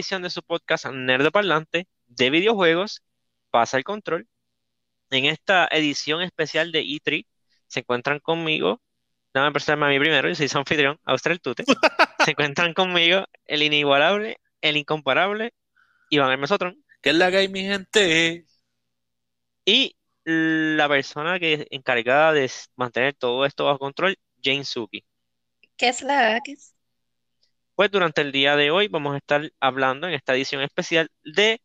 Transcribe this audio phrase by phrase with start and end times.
[0.00, 3.02] edición de su podcast Nerd Parlante de videojuegos.
[3.50, 4.26] Pasa el control.
[5.10, 7.26] En esta edición especial de E3
[7.66, 8.80] se encuentran conmigo,
[9.34, 11.64] déjame presentarme a mí primero, yo soy su anfitrión, Austral Tute.
[12.24, 15.52] se encuentran conmigo el inigualable, el incomparable,
[16.08, 16.82] Iván Hermes Otron.
[17.02, 18.46] ¿Qué es la que hay, mi gente?
[19.66, 25.04] Y la persona que es encargada de mantener todo esto bajo control, Jane Suki.
[25.76, 26.74] ¿Qué es la que es?
[27.80, 31.62] Pues durante el día de hoy vamos a estar hablando en esta edición especial de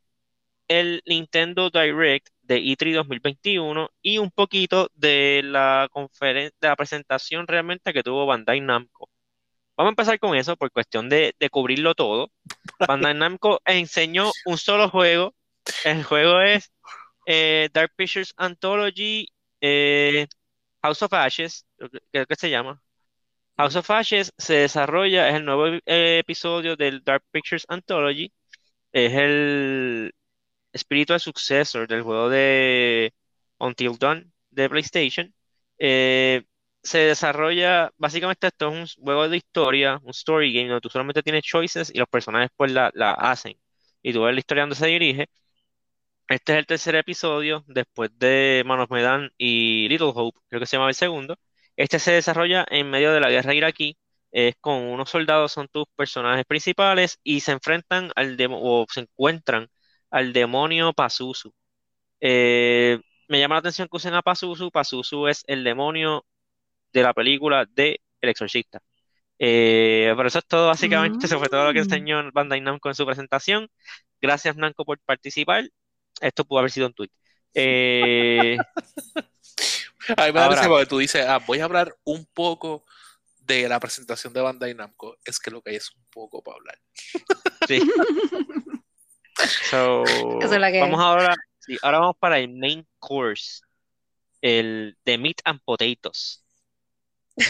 [0.69, 7.45] el Nintendo Direct de E3 2021 y un poquito de la conferencia, de la presentación
[7.47, 9.09] realmente que tuvo Bandai Namco.
[9.75, 12.31] Vamos a empezar con eso por cuestión de, de cubrirlo todo.
[12.87, 15.35] Bandai Namco enseñó un solo juego.
[15.83, 16.71] El juego es
[17.25, 19.27] eh, Dark Pictures Anthology
[19.59, 20.27] eh,
[20.81, 21.65] House of Ashes,
[22.13, 22.81] creo que se llama.
[23.57, 28.31] House of Ashes se desarrolla, es el nuevo eh, episodio del Dark Pictures Anthology.
[28.91, 30.13] Es el
[30.73, 33.13] espíritu successor del juego de
[33.59, 35.33] Until Dawn de PlayStation.
[36.83, 41.23] se desarrolla, básicamente esto es un juego de historia, un story game, donde tú solamente
[41.23, 43.57] tienes choices y los personajes pues la, hacen.
[44.01, 45.27] Y tú ves la historia donde se dirige.
[46.27, 50.77] Este es el tercer episodio, después de Manos Medan y Little Hope, creo que se
[50.77, 51.37] llama el segundo.
[51.77, 53.97] Este se desarrolla en medio de la guerra iraquí,
[54.31, 59.69] es con unos soldados, son tus personajes principales, y se enfrentan al o se encuentran
[60.09, 61.53] al demonio Pazuzu.
[62.21, 64.71] Eh, me llama la atención que usen a Pazuzu.
[64.71, 66.25] Pazuzu es el demonio
[66.93, 68.81] de la película de El Exorcista.
[69.39, 71.25] Eh, pero eso es todo, básicamente.
[71.37, 71.83] Eso fue todo lo que mm.
[71.83, 73.69] enseñó Bandai Namco en su presentación.
[74.21, 75.65] Gracias, Namco, por participar.
[76.21, 77.09] Esto pudo haber sido un tweet.
[77.53, 78.57] Eh,
[80.17, 82.83] a mí me parece porque tú dices, ah, voy a hablar un poco
[83.45, 85.17] de la presentación de Bandai Namco.
[85.23, 86.79] Es que lo que hay es un poco para hablar.
[87.67, 87.81] Sí.
[89.71, 93.61] Vamos ahora, sí, ahora vamos para el main course,
[94.39, 96.43] el de meat and potatoes.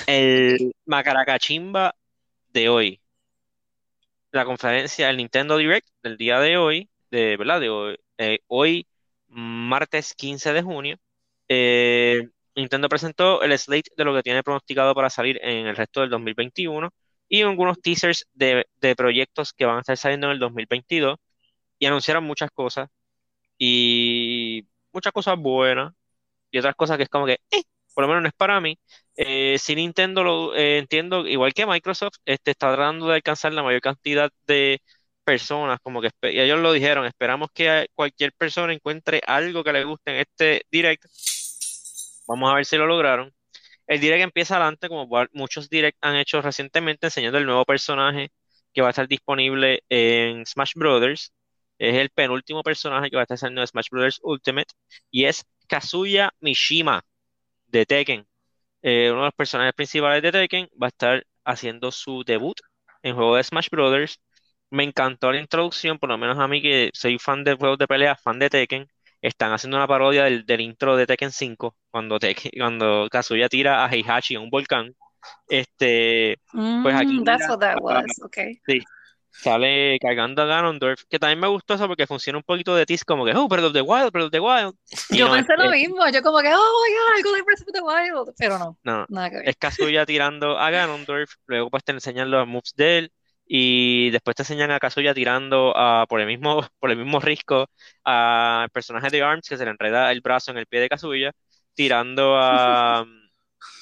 [0.07, 1.93] El macaracachimba
[2.53, 3.01] de hoy.
[4.31, 8.87] La conferencia, el Nintendo Direct del día de hoy, de verdad, de hoy, eh, hoy,
[9.27, 10.97] martes 15 de junio,
[11.49, 16.01] eh, Nintendo presentó el slate de lo que tiene pronosticado para salir en el resto
[16.01, 16.89] del 2021
[17.27, 18.65] y algunos teasers de,
[18.97, 21.17] proyectos que van a estar saliendo en el 2022
[21.79, 22.89] y anunciaron muchas cosas
[23.57, 25.93] y muchas cosas buenas
[26.51, 28.77] y otras cosas que es como que, eh, por lo menos no es para mí.
[29.15, 34.31] si Nintendo lo entiendo, igual que Microsoft, este, está tratando de alcanzar la mayor cantidad
[34.47, 34.81] de
[35.25, 39.83] personas, como que y ellos lo dijeron, esperamos que cualquier persona encuentre algo que le
[39.83, 41.05] guste en este direct.
[42.27, 43.33] Vamos a ver si lo lograron.
[43.87, 48.31] El direct empieza adelante, como muchos direct han hecho recientemente, enseñando el nuevo personaje
[48.73, 51.33] que va a estar disponible en Smash Brothers.
[51.79, 54.73] Es el penúltimo personaje que va a estar saliendo en Smash Brothers Ultimate
[55.11, 57.03] y es Kazuya Mishima
[57.67, 58.27] de Tekken.
[58.83, 62.57] Eh, uno de los personajes principales de Tekken va a estar haciendo su debut
[63.03, 64.19] en juego de Smash Brothers
[64.71, 67.87] me encantó la introducción, por lo menos a mí que soy fan de juegos de
[67.87, 68.87] pelea, fan de Tekken.
[69.25, 73.89] Están haciendo una parodia del, intro de Tekken 5, cuando, Tekken, cuando Kazuya tira a
[73.89, 74.93] Heihachi en un volcán.
[75.49, 77.19] Este, pues aquí.
[77.19, 78.59] Mm, that's what that was, okay.
[78.67, 78.79] Sí,
[79.31, 83.03] sale cargando a Ganondorf, que también me gustó eso porque funciona un poquito de tease,
[83.03, 84.75] como que, oh, Breath of the Wild, Breath of the Wild.
[85.09, 87.81] yo pensé lo mismo, yo como que, oh my god, algo de Breath of the
[87.81, 88.77] Wild, pero no.
[88.83, 89.49] No, nada que ver.
[89.49, 93.11] es Kazuya tirando a Ganondorf, luego pues te enseñan los moves de él,
[93.45, 95.73] y después te enseñan a Kazuya tirando
[96.09, 97.69] por el mismo por el mismo risco
[98.03, 101.31] al personaje de Arms que se le enreda el brazo en el pie de Kazuya
[101.73, 103.05] tirando a,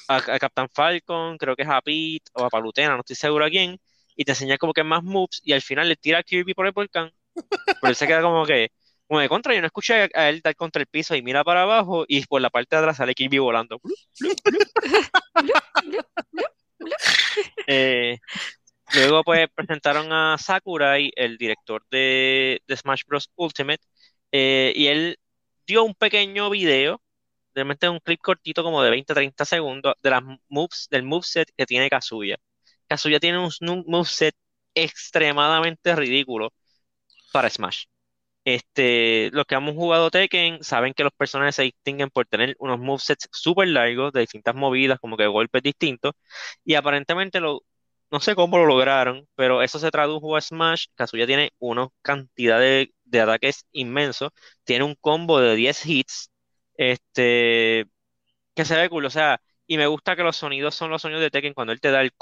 [0.08, 3.50] a, Captain Falcon creo que es a Pete o a Palutena no estoy seguro a
[3.50, 3.78] quién
[4.16, 6.66] y te enseña como que más moves y al final le tira a Kirby por
[6.66, 7.12] el volcán.
[7.34, 8.70] Pero él se queda como que
[9.06, 11.62] como de contra yo no escuché a él dar contra el piso y mira para
[11.62, 13.80] abajo y por la parte de atrás sale Kirby volando.
[17.66, 18.18] Eh,
[18.94, 23.30] Luego, pues, presentaron a Sakurai, el director de, Smash Bros.
[23.36, 23.82] Ultimate,
[24.32, 25.18] eh, y él
[25.66, 27.02] dio un pequeño video,
[27.54, 31.90] realmente un clip cortito como de 20-30 segundos, de las moves, del moveset que tiene
[31.90, 32.36] Kazuya.
[32.88, 34.34] Kazuya tiene un moveset
[34.74, 36.52] extremadamente ridículo
[37.32, 37.86] para Smash.
[38.44, 42.78] Este, los que hemos jugado Tekken saben que los personajes se distinguen por tener unos
[42.78, 46.12] movesets súper largos, de distintas movidas, como que golpes distintos,
[46.64, 47.62] y aparentemente lo,
[48.14, 50.86] no sé cómo lo lograron, pero eso se tradujo a Smash.
[50.94, 54.30] Kazuya tiene una cantidad de, ataques inmensos.
[54.62, 56.30] Tiene un combo de 10 hits.
[56.76, 57.86] Este.
[58.54, 59.06] Que se ve cool.
[59.06, 61.80] O sea, y me gusta que los sonidos son los sonidos de Tekken cuando él
[61.80, 62.12] te da el.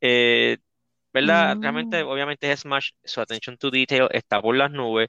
[0.00, 0.58] Eh,
[1.12, 1.56] ¿verdad?
[1.56, 1.62] Mm.
[1.62, 5.08] Realmente, obviamente es Smash, su attention to detail está por las nubes.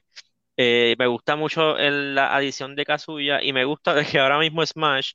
[0.56, 4.38] Eh, me gusta mucho el- la adición de Kazuya y me gusta de que ahora
[4.40, 5.12] mismo Smash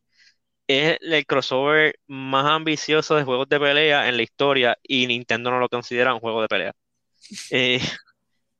[0.69, 5.57] es el crossover más ambicioso de juegos de pelea en la historia y Nintendo no
[5.57, 6.73] lo considera un juego de pelea.
[7.49, 7.81] Eh,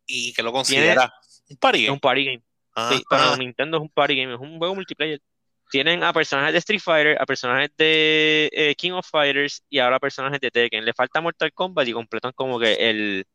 [0.07, 1.13] Y que lo considera
[1.49, 1.93] un party game.
[1.93, 2.43] un party game.
[2.75, 3.37] Ah, Sí, para ah.
[3.37, 5.21] Nintendo es un party game, es un juego multiplayer.
[5.69, 9.99] Tienen a personajes de Street Fighter, a personajes de eh, King of Fighters y ahora
[9.99, 10.83] personajes de Tekken.
[10.83, 13.27] Le falta Mortal Kombat y completan como que el,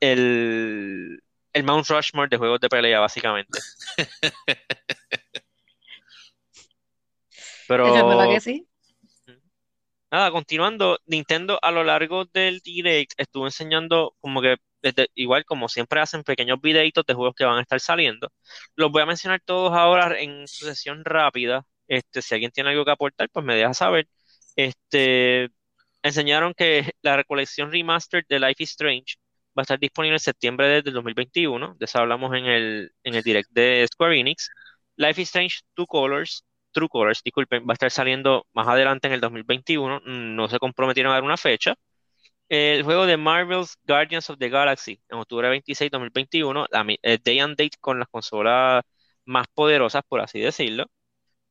[0.00, 3.58] el, el Mount Rushmore de juegos de pelea, básicamente.
[7.70, 8.66] Pero Es verdad que sí.
[10.10, 15.68] Nada, continuando, Nintendo a lo largo del Direct estuvo enseñando como que, desde- igual como
[15.68, 18.32] siempre hacen pequeños videitos de juegos que van a estar saliendo.
[18.74, 21.64] Los voy a mencionar todos ahora en sucesión rápida.
[21.86, 24.08] Este, si alguien tiene algo que aportar, pues me deja saber.
[24.56, 25.50] Este,
[26.02, 29.14] enseñaron que la colección remastered de Life is Strange
[29.56, 31.76] va a estar disponible en septiembre de- del 2021.
[31.78, 34.48] De eso hablamos en el, en el Direct de Square Enix.
[34.96, 39.14] Life is Strange Two Colors True Colors, disculpen, va a estar saliendo más adelante en
[39.14, 40.00] el 2021.
[40.04, 41.74] No se comprometieron a dar una fecha.
[42.48, 47.18] El juego de Marvel's Guardians of the Galaxy en octubre 26, 2021, la mi- el
[47.22, 48.82] day and date con las consolas
[49.24, 50.86] más poderosas, por así decirlo.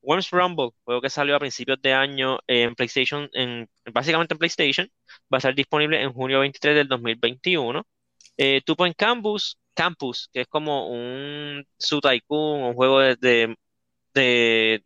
[0.01, 4.87] Worms Rumble, juego que salió a principios de año en PlayStation, en, básicamente en PlayStation,
[5.33, 7.85] va a estar disponible en junio 23 del 2021.
[8.37, 13.55] Eh, Two Point Campus, Campus, que es como un Su Tycoon, un juego de-
[14.13, 14.83] de,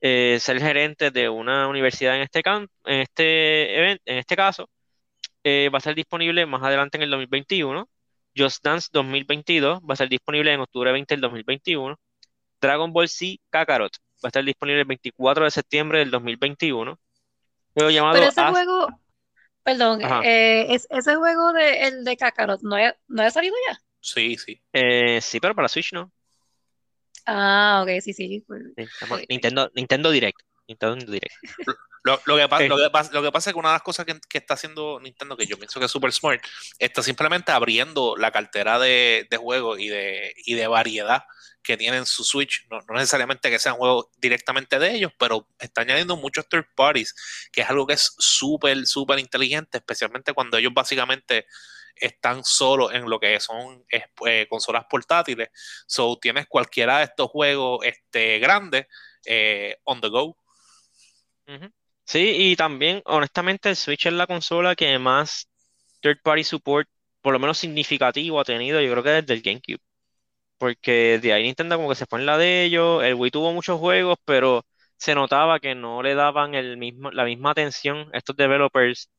[0.00, 4.68] eh, ser gerente de una universidad en este, can- en este event- en este caso,
[5.44, 7.88] eh, va a estar disponible más adelante en el 2021.
[8.36, 11.98] Just Dance 2022 va a estar disponible en octubre 20 del 2021.
[12.60, 13.92] Dragon Ball Z Kakarot
[14.22, 16.98] va a estar disponible el 24 de septiembre del 2021.
[17.74, 18.88] Juego llamado Pero ese As- juego,
[19.62, 23.78] perdón, eh, es, ese juego de el de Kakarot, ¿no ha, no ha salido ya?
[24.00, 24.60] Sí, sí.
[24.72, 26.10] eh, sí, pero para Switch no.
[27.26, 28.44] Ah, ok, sí, sí.
[29.28, 30.40] Nintendo, Nintendo Direct.
[30.68, 31.34] Nintendo Direct.
[32.02, 33.82] Lo, lo que pasa, lo, que pasa, lo que pasa es que una de las
[33.82, 36.42] cosas que, que está haciendo Nintendo, que yo pienso que es super smart,
[36.78, 41.24] está simplemente abriendo la cartera de, de juegos y de, y de variedad
[41.62, 42.66] que tienen su Switch.
[42.70, 47.14] No, no necesariamente que sean juegos directamente de ellos, pero está añadiendo muchos third parties,
[47.52, 51.44] que es algo que es súper, súper inteligente, especialmente cuando ellos básicamente
[51.96, 55.48] están solo en lo que son eh, consolas portátiles.
[55.86, 58.86] So tienes cualquiera de estos juegos este, grandes
[59.26, 60.36] eh, on the go.
[62.04, 65.48] Sí, y también, honestamente, el Switch es la consola que más
[66.00, 66.88] third party support,
[67.20, 69.80] por lo menos significativo, ha tenido, yo creo que desde el GameCube.
[70.58, 73.02] Porque de ahí Nintendo como que se en la de ellos.
[73.04, 74.64] El Wii tuvo muchos juegos, pero
[74.96, 79.10] se notaba que no le daban el mismo, la misma atención a estos developers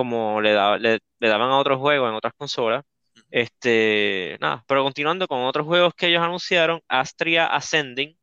[0.00, 2.84] como le, da- le, le daban a otros juegos en otras consolas.
[3.30, 8.16] Este, nada, pero continuando con otros juegos que ellos anunciaron, Astria Ascending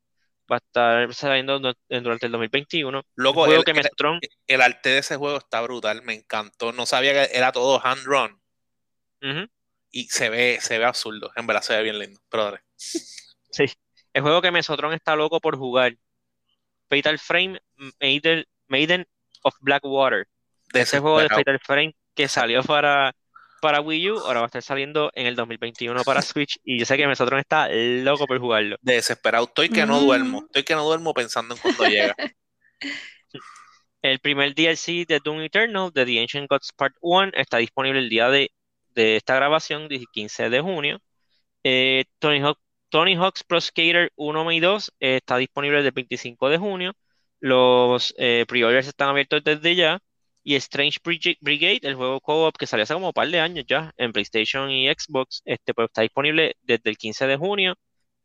[0.51, 3.03] va a estar saliendo du- durante el 2021.
[3.15, 6.73] Loco, juego el- que el- Mesotron el arte de ese juego está brutal, me encantó.
[6.73, 8.41] No sabía que era todo hand run
[9.91, 11.31] y se ve, se ve absurdo.
[11.35, 12.19] En verdad se ve bien lindo.
[12.29, 12.59] Pero dale.
[12.75, 13.65] Sí,
[14.13, 15.95] el juego que Mesotron está loco por jugar.
[16.89, 17.59] Fatal Frame
[18.01, 19.05] Maiden, Maiden
[19.43, 20.27] of Blackwater.
[20.73, 21.29] Ese juego de.
[21.29, 23.13] Fatal Frame que salió para,
[23.61, 26.57] para Wii U, ahora va a estar saliendo en el 2021 para Switch.
[26.63, 28.75] Y yo sé que Mesotron está loco por jugarlo.
[28.81, 29.45] Desesperado.
[29.45, 30.05] Estoy que no Mm.
[30.05, 30.43] duermo.
[30.45, 32.15] Estoy que no duermo pensando en cuando llega.
[34.01, 38.09] El primer DLC de Doom Eternal de The Ancient Gods Part 1 está disponible el
[38.09, 38.51] día de,
[38.93, 41.01] de esta grabación, el 15 de junio.
[41.63, 42.59] Eh, Tony Hawk,
[42.89, 46.93] Tony Hawk's Pro Skater 1 y 2 eh, está disponible desde el 25 de junio.
[47.39, 49.99] Los eh, pre-orders están abiertos desde ya.
[50.47, 50.99] Y Strange
[51.41, 54.71] Brigade, el juego co-op que salió hace como un par de años ya en PlayStation
[54.71, 57.75] y Xbox, este, pues está disponible desde el 15 de junio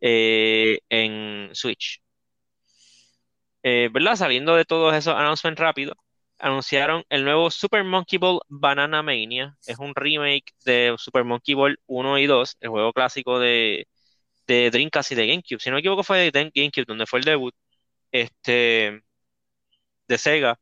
[0.00, 2.00] eh, en Switch.
[3.64, 4.16] Eh, ¿verdad?
[4.16, 5.96] Saliendo de todos esos announcements rápidos,
[6.38, 9.56] anunciaron el nuevo Super Monkey Ball Banana Mania.
[9.66, 13.88] Es un remake de Super Monkey Ball 1 y 2, el juego clásico de,
[14.46, 15.60] de Dreamcast y de GameCube.
[15.60, 17.54] Si no me equivoco, fue de GameCube, donde fue el debut
[18.12, 19.02] este,
[20.08, 20.58] de Sega.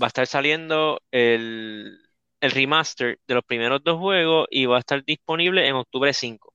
[0.00, 1.98] Va a estar saliendo el,
[2.40, 6.54] el remaster de los primeros dos juegos y va a estar disponible en octubre 5.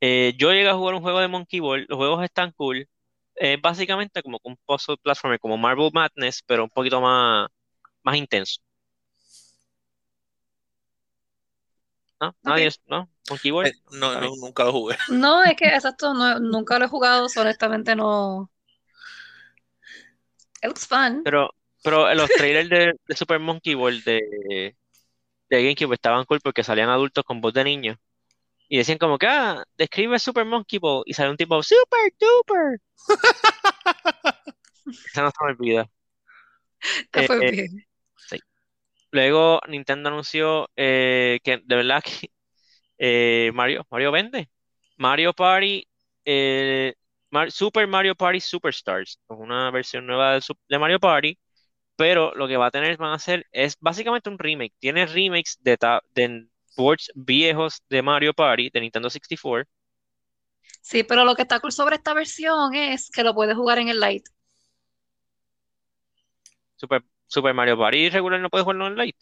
[0.00, 2.86] Eh, yo llegué a jugar un juego de Monkey Ball, los juegos están cool.
[3.34, 7.48] Es básicamente como un puzzle platformer, como Marble Madness, pero un poquito más,
[8.02, 8.60] más intenso.
[12.20, 12.34] ¿No?
[12.42, 12.66] ¿Nadie?
[12.68, 13.08] es- ¿No?
[13.28, 13.66] Monkey Ball.
[13.66, 14.96] Eh, no, nunca lo jugué.
[15.10, 18.50] No, es que exacto, no, nunca lo he jugado, honestamente no.
[20.66, 21.22] It looks fun.
[21.22, 21.50] Pero,
[21.82, 24.74] pero los trailers de, de Super Monkey Ball de,
[25.50, 27.96] de GameCube estaban cool porque salían adultos con voz de niños.
[28.68, 31.04] Y decían como que, ah, describe Super Monkey Ball.
[31.06, 32.80] Y sale un tipo, Super Duper.
[34.86, 35.90] Esa no se me olvida.
[37.12, 37.86] Fue Eh, bien.
[39.10, 42.30] Luego Nintendo anunció eh, que de verdad que
[42.98, 44.50] eh, Mario, Mario vende.
[44.98, 45.88] Mario Party,
[46.24, 46.94] eh,
[47.30, 51.38] Mar- Super Mario Party Superstars, es una versión nueva de, Mario Party,
[51.96, 54.74] pero lo que va a tener, van a hacer, es básicamente un remake.
[54.80, 55.78] Tiene remakes de,
[56.14, 59.68] de ports viejos de Mario Party, de Nintendo 64.
[60.80, 63.88] Sí, pero lo que está cool sobre esta versión es que lo puedes jugar en
[63.88, 64.30] el Lite.
[66.76, 69.12] Super, Super Mario Party regular no puedes jugarlo online.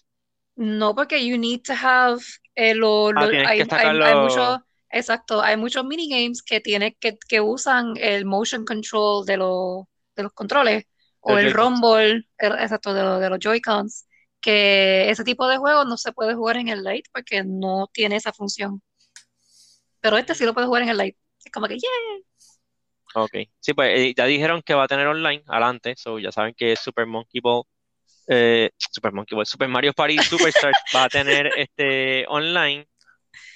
[0.56, 2.20] No, porque you need to have
[2.56, 3.64] eh, lo- Ah, lo- hay,
[4.04, 4.61] hay muchos,
[4.94, 9.84] exacto, hay muchos minigames que tienen que, que usan el motion control de los
[10.16, 10.84] de los controles
[11.20, 14.06] o el rumble, el- exacto, de, los- de los Joy-Cons,
[14.40, 18.16] que ese tipo de juegos no se puede jugar en el Lite porque no tiene
[18.16, 18.82] esa función.
[20.00, 21.18] Pero este sí lo puedes jugar en el Lite.
[21.44, 21.90] Es como que, yeah.
[23.14, 23.32] Ok.
[23.60, 26.76] Sí, pues eh, ya dijeron que va a tener online adelante, so ya saben que
[26.76, 27.62] Super Monkey Ball,
[28.28, 32.86] eh, Super Monkey Ball, Super Mario Party Superstars va a tener este online.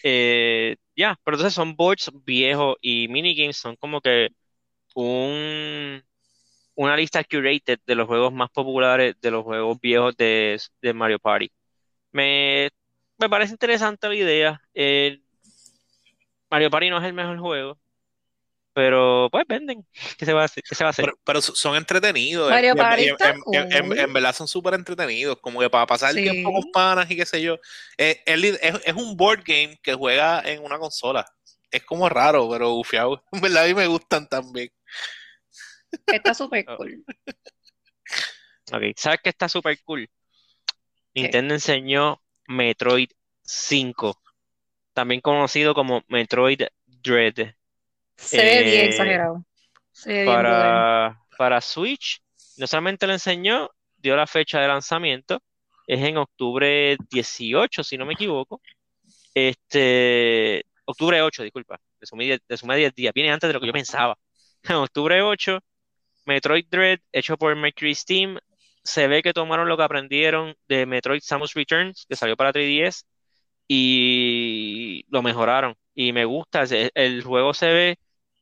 [0.03, 4.31] Eh, ya, pero entonces son boards viejos y minigames son como que
[4.95, 6.03] un,
[6.77, 11.19] una lista curated de los juegos más populares de los juegos viejos de, de Mario
[11.21, 11.51] Party.
[12.13, 12.71] Me,
[13.19, 14.63] me parece interesante la idea.
[14.75, 15.21] Eh,
[16.51, 17.79] Mario Party no es el mejor juego,
[18.79, 19.85] pero pues venden.
[20.17, 20.63] ¿Qué se va a hacer?
[20.63, 21.05] ¿Qué se va a hacer?
[21.07, 22.49] Pero, pero so- son entretenidos.
[22.49, 23.99] Mario en- Party en, está en- en- en- cool.
[23.99, 25.37] en verdad son súper entretenidos.
[25.41, 27.59] Como que para pasar el tiempo con panas y qué sé yo.
[27.97, 31.27] Eh, es, es- es un board game que juega en una consola.
[31.73, 33.21] Es como raro, pero ufiado.
[33.33, 34.71] En verdad a mí me gustan también.
[36.07, 36.77] Está súper Oh.
[36.77, 37.05] cool.
[38.73, 40.09] Ok, ¿sabes qué está súper cool?
[41.15, 43.09] Nintendo enseñó Metroid
[43.43, 44.21] 5,
[44.93, 47.55] también conocido como Metroid Dread,
[48.25, 49.45] Se ve bien Eh, exagerado.
[49.93, 50.85] Se ve bien brother.
[51.05, 52.21] para, para Switch.
[52.57, 55.43] No solamente lo enseñó, dio la fecha de lanzamiento,
[55.87, 58.61] es en octubre 18, si no me equivoco.
[59.35, 63.61] Este, octubre 8, disculpa, le sumé 10, le sumé 10 días, viene antes de lo
[63.61, 64.19] que yo pensaba.
[64.65, 65.61] En octubre 8,
[66.27, 68.39] Metroid Dread, hecho por Mercury Steam,
[68.85, 73.05] se ve que tomaron lo que aprendieron de Metroid Samus Returns, que salió para 3DS,
[73.69, 75.75] y lo mejoraron.
[75.95, 77.99] Y me gusta, el juego se ve,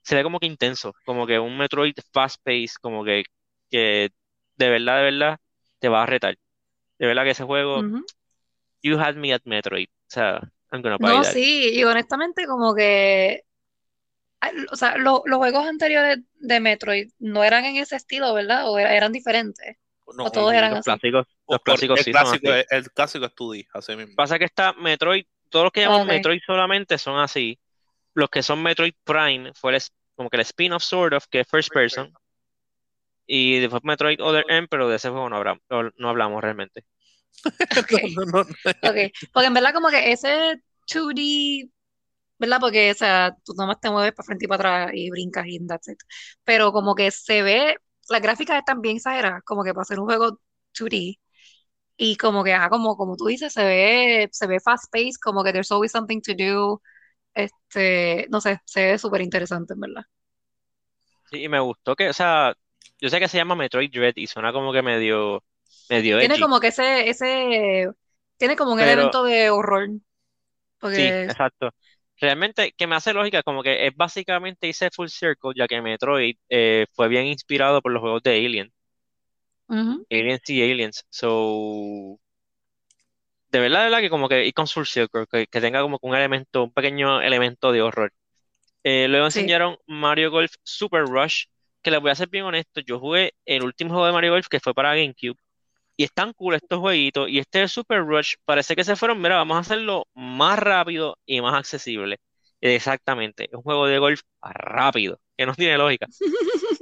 [0.07, 3.25] se ve como que intenso, como que un Metroid fast-paced, como que,
[3.69, 4.11] que
[4.57, 5.39] de verdad, de verdad,
[5.81, 6.37] te va a retar.
[6.99, 8.07] De verdad que ese juego, Ujú.
[8.83, 9.89] you had me at Metroid.
[9.89, 11.33] O sea, I'm gonna buy No, that.
[11.33, 13.43] sí, y honestamente como que,
[14.71, 18.71] o sea, lo- los juegos anteriores de Metroid no eran en ese estilo, ¿verdad?
[18.71, 19.77] O era- eran diferentes.
[20.17, 20.91] No, O todos eran los así.
[20.91, 22.61] clásicos, los clásicos el sí clásico, así.
[22.61, 24.15] es- el clásico es 2D, así mismo.
[24.15, 26.07] Pasa que está Metroid, todos los que llaman Ok.
[26.07, 27.59] Metroid solamente son así.
[28.17, 29.83] Los que son Metroid Prime fue el
[30.17, 32.13] como que el spin-off sort of, que es first person.
[33.27, 35.63] Y después Metroid Other M, pero de ese juego no hablamos,
[35.99, 36.85] no, hablamos realmente.
[37.79, 38.41] Ok, No, no, no.
[38.43, 39.13] ok.
[39.33, 41.71] Porque en verdad como que ese 2D,
[42.39, 42.59] ¿verdad?
[42.61, 45.67] Porque, o sea, tú nomás te mueves para frente y para atrás y brincas y
[45.67, 45.99] that's it.
[46.45, 47.77] Pero como que se ve,
[48.09, 50.41] las gráficas están bien exageradas, como que para hacer un juego
[50.79, 51.21] 2D.
[51.99, 55.45] Y como que, ah, como, como tú dices, se ve, se ve fast paced, como
[55.45, 56.83] que there's always something to do.
[57.37, 60.05] Este, no sé, se ve súper interesante, en verdad.
[61.31, 62.55] Sí, y me gustó que, o sea,
[63.01, 65.43] yo sé que se llama Metroid Dread y suena como que medio,
[65.91, 66.43] medio Tiene edgy.
[66.43, 67.91] como que ese, ese,
[68.37, 69.89] tiene como un Pero- elemento de horror.
[70.83, 71.71] Sí, exacto.
[72.19, 76.37] Realmente, que me hace lógica, como que es básicamente hice full circle, ya que Metroid
[76.49, 78.73] eh, fue bien inspirado por los juegos de Alien.
[80.11, 81.05] Aliens y Aliens.
[81.11, 82.19] So,
[83.59, 85.99] de verdad, de verdad que como que ir con Full Circle, que, que tenga como
[85.99, 88.13] que un elemento, un pequeño elemento de horror.
[88.85, 89.41] Eh, luego Sí.
[89.41, 91.47] enseñaron Mario Golf Super Rush,
[91.83, 94.49] que les voy a ser bien honesto, yo jugué el último juego de Mario Golf
[94.49, 95.37] que fue para GameCube,
[95.97, 99.57] y están cool estos jueguitos, y este Super Rush parece que se fueron, mira, vamos
[99.59, 102.19] a hacerlo más rápido y más accesible.
[102.61, 106.07] Exactamente, es un juego de golf rápido, que no tiene lógica,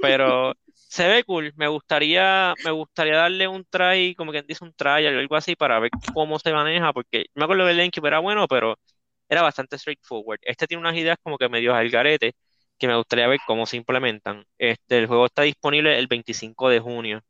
[0.01, 0.53] pero
[0.87, 1.53] se ve cool.
[1.55, 5.55] Me gustaría, me gustaría darle un try, como quien dice un trial o algo así,
[5.55, 8.77] para ver cómo se maneja, porque me acuerdo que el GameCube era bueno, pero
[9.29, 10.39] era bastante straightforward.
[10.43, 12.33] Este tiene unas ideas como que medio al garete,
[12.77, 14.45] que me gustaría ver cómo se implementan.
[14.57, 17.21] Este, el juego está disponible el 25 de junio,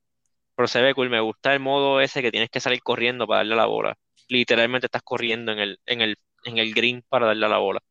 [0.55, 1.09] pero se ve cool.
[1.09, 3.95] Me gusta el modo ese que tienes que salir corriendo para darle a la bola.
[4.29, 7.81] Literalmente estás corriendo en el, en el, en el green para darle a la bola.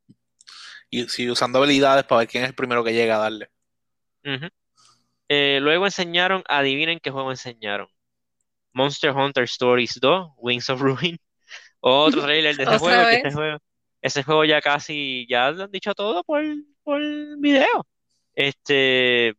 [0.90, 3.50] Y sí, usando habilidades para ver quién es el primero que llega a darle.
[4.24, 4.48] Ujú.
[5.28, 7.88] Eh, luego enseñaron, adivinen qué juego enseñaron.
[8.72, 11.18] Monster Hunter Stories 2, Wings of Ruin.
[11.80, 13.58] Otro trailer de ese juego, ese juego,
[14.02, 16.42] ese juego ya casi, ya lo han dicho todo por,
[16.82, 17.00] por
[17.38, 17.86] video.
[18.34, 19.34] Este,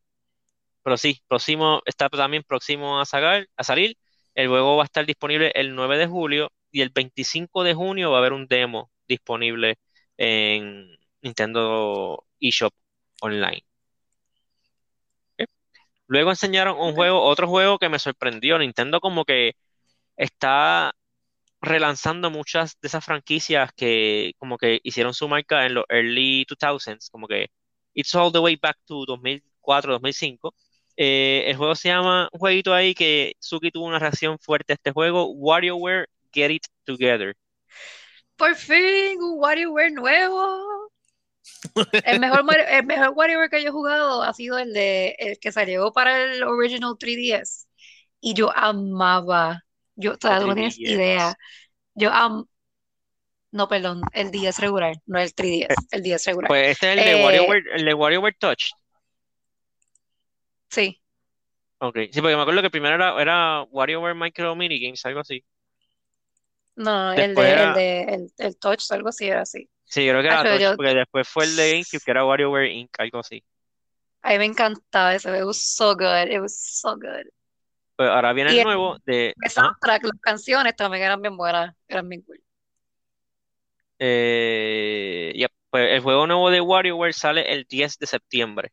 [0.84, 3.98] pero sí, próximo, está también próximo a sacar, a salir.
[4.36, 8.12] El juego va a estar disponible el 9 de julio y el 25 de junio
[8.12, 9.78] va a haber un demo disponible
[10.18, 10.88] en
[11.22, 12.74] Nintendo eShop
[13.22, 13.64] online.
[16.08, 18.58] Luego enseñaron un juego, otro juego que me sorprendió.
[18.60, 19.56] Nintendo como que
[20.18, 20.94] está
[21.62, 27.10] relanzando muchas de esas franquicias que como que hicieron su marca en los early 2000s,
[27.12, 27.50] como que
[27.94, 30.54] It's All the Way Back to 2004, 2005.
[30.98, 34.76] Eh, el juego se llama, un jueguito ahí que Suki tuvo una reacción fuerte a
[34.76, 37.36] este juego, WarioWare Get It Together.
[38.38, 40.75] Por fin, un WarioWare nuevo.
[42.04, 45.52] El mejor, el mejor WarioWare que yo he jugado ha sido el de el que
[45.52, 47.66] salió para el original 3DS.
[48.22, 49.64] Y yo amaba.
[49.96, 50.94] Yo, o sea, tú no tienes 3DS.
[50.94, 51.36] idea.
[51.96, 52.46] Yo am
[53.52, 56.50] no, perdón, el 10 regular, no el 3DS, el 10 regular.
[56.50, 58.72] Pues este es el de Eh, WarioWare, el de WarioWare Touch.
[60.70, 61.02] Sí,
[61.80, 65.44] Ok, sí, porque me acuerdo que primero era, era WarioWare Micro Minigames, algo así.
[66.76, 69.70] no, el Después de, el era- de, el, el Touch, algo así era así.
[69.86, 72.72] Sí, creo que era Acho, yo- porque después fue el de GameCube, que era WarioWare
[72.72, 73.44] Inc., algo así.
[74.22, 77.28] A mí me encantaba ese, it was so good, it was so good.
[77.96, 79.28] Pues ahora viene Y el nuevo de...
[79.28, 79.52] El ajá.
[79.52, 82.42] soundtrack, las canciones también eran bien buenas, eran bien cool.
[84.00, 88.72] Eh, pues el juego nuevo de WarioWare sale el 10 de septiembre.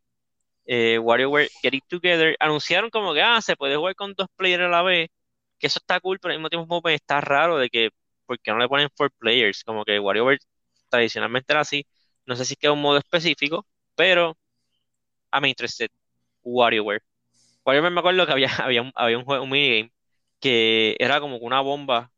[0.66, 2.37] Eh, WarioWare Get It Together.
[2.40, 5.09] Anunciaron como que ah, se puede jugar con dos players a la vez.
[5.59, 7.90] Que eso está cool, pero al mismo tiempo está raro de que,
[8.26, 9.62] ¿por qué no le ponen four players?
[9.64, 10.38] Como que WarioWare
[10.92, 11.87] tradicionalmente era así.
[12.26, 14.37] No sé si queda un modo específico, pero
[15.33, 15.90] I'm interested.
[16.44, 17.02] WarioWare.
[17.64, 19.92] WarioWare me acuerdo que había, había un, había un juego, un minigame
[20.40, 22.11] que era como una bomba,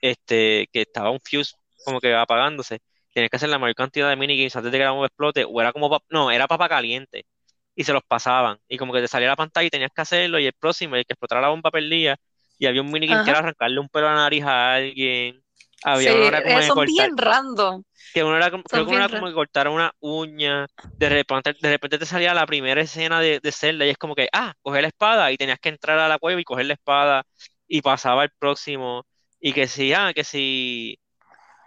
[0.00, 2.80] este, que estaba un fuse como que apagándose.
[3.14, 5.60] Tenías que hacer la mayor cantidad de minigames antes de que la bomba explote, o
[5.60, 7.26] era como, no, era papa caliente.
[7.74, 8.58] Y se los pasaban.
[8.68, 11.04] Y como que te salía la pantalla y tenías que hacerlo, y el próximo, el
[11.06, 12.16] que explotara la bomba perdía.
[12.58, 15.42] Y había un minigame que era arrancarle un pelo a la nariz a alguien.
[15.82, 17.82] Había Sí, uno era como eh, de son cortar, bien random.
[18.12, 20.66] que uno era como, son creo que uno bien era como que cortar una uña.
[20.96, 24.14] De repente, de repente te salía la primera escena de, de Zelda y es como
[24.14, 26.74] que, ah, coger la espada y tenías que entrar a la cueva y coger la
[26.74, 27.24] espada
[27.68, 29.06] y pasaba al próximo.
[29.40, 30.98] Y que si, ah, que si,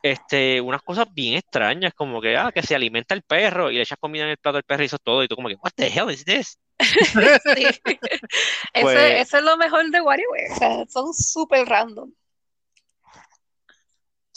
[0.02, 3.82] este, unas cosas bien extrañas, como que, ah, que se alimenta el perro y le
[3.84, 5.24] echas comida en el plato del perro y eso es todo.
[5.24, 6.58] Y tú como que, what the hell is this?
[7.56, 7.66] Sí.
[8.82, 10.52] Pues- ese es lo mejor de WarioWare.
[10.52, 12.12] O sea, son súper random.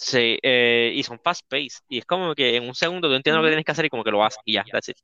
[0.02, 1.78] Sí, eh, y son fast pace.
[1.88, 3.88] Y es como que en un segundo tú entiendes lo que tienes que hacer y
[3.88, 4.96] como que lo haces y ya, that's it.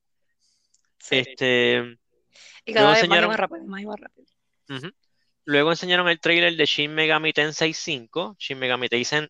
[0.99, 1.19] Sí.
[1.19, 1.97] Este,
[2.65, 4.27] Y cada vez más y enseñaron- más rápido, más y más rápido.
[5.45, 8.35] Luego enseñaron el trailer de Shin Megami Tensei 5.
[8.41, 9.29] Shin Megami Tensei,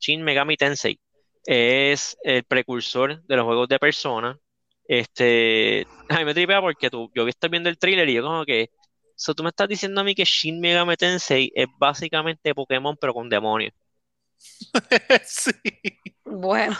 [0.00, 0.98] Shin Megami Tensei
[1.46, 4.36] es el precursor de los juegos de Persona.
[4.88, 8.44] Este, a mí me tripea porque tú, yo estoy viendo el trailer y yo como
[8.44, 8.70] que,
[9.14, 13.14] so, tú me estás diciendo a mí que Shin Megami Tensei es básicamente Pokémon pero
[13.14, 13.72] con demonios.
[15.24, 15.52] Sí.
[16.24, 16.76] Bueno,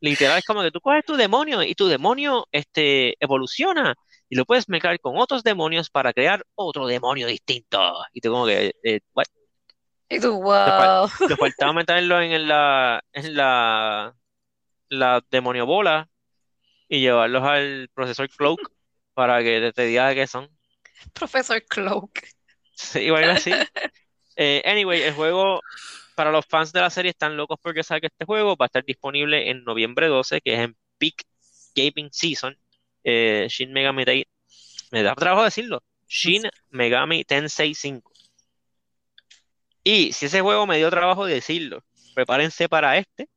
[0.00, 3.94] Literal es como que tú coges tu demonio y tu demonio este, evoluciona
[4.30, 8.00] y lo puedes mezclar con otros demonios para crear otro demonio distinto.
[8.14, 9.26] Y tú como que, eh, what?
[10.08, 11.10] y tú, wow.
[11.28, 14.14] Le faltaba meterlo en la, en la,
[14.88, 16.08] la demonio bola
[16.88, 18.60] y llevarlos al profesor Cloak
[19.12, 20.48] para que te, te diga qué son.
[21.12, 22.26] Profesor Cloak.
[22.74, 23.52] Sí, igual así.
[24.42, 25.60] Eh, anyway, el juego,
[26.20, 28.68] para los fans de la serie, están locos porque saben que este juego va a
[28.68, 31.24] estar disponible en noviembre 12, que es en Peak
[31.74, 32.54] Gaming Season.
[33.02, 34.28] Eh, Shin Megami Tensei,
[34.90, 38.12] me da trabajo decirlo, Shin Megami Tensei 5.
[39.82, 41.82] Y si ese juego me dio trabajo decirlo,
[42.14, 43.30] prepárense para este.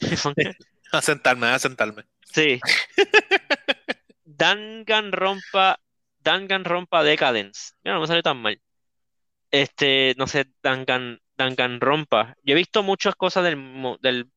[0.90, 2.06] A sentarme, a sentarme.
[2.24, 2.58] Sí.
[4.24, 5.78] Danganronpa,
[6.24, 7.74] Danganronpa Decadence.
[7.84, 8.60] Mira, no me sale tan mal.
[9.52, 12.36] Este, no sé, Dangan, Danganronpa.
[12.42, 14.30] Yo he visto muchas cosas del,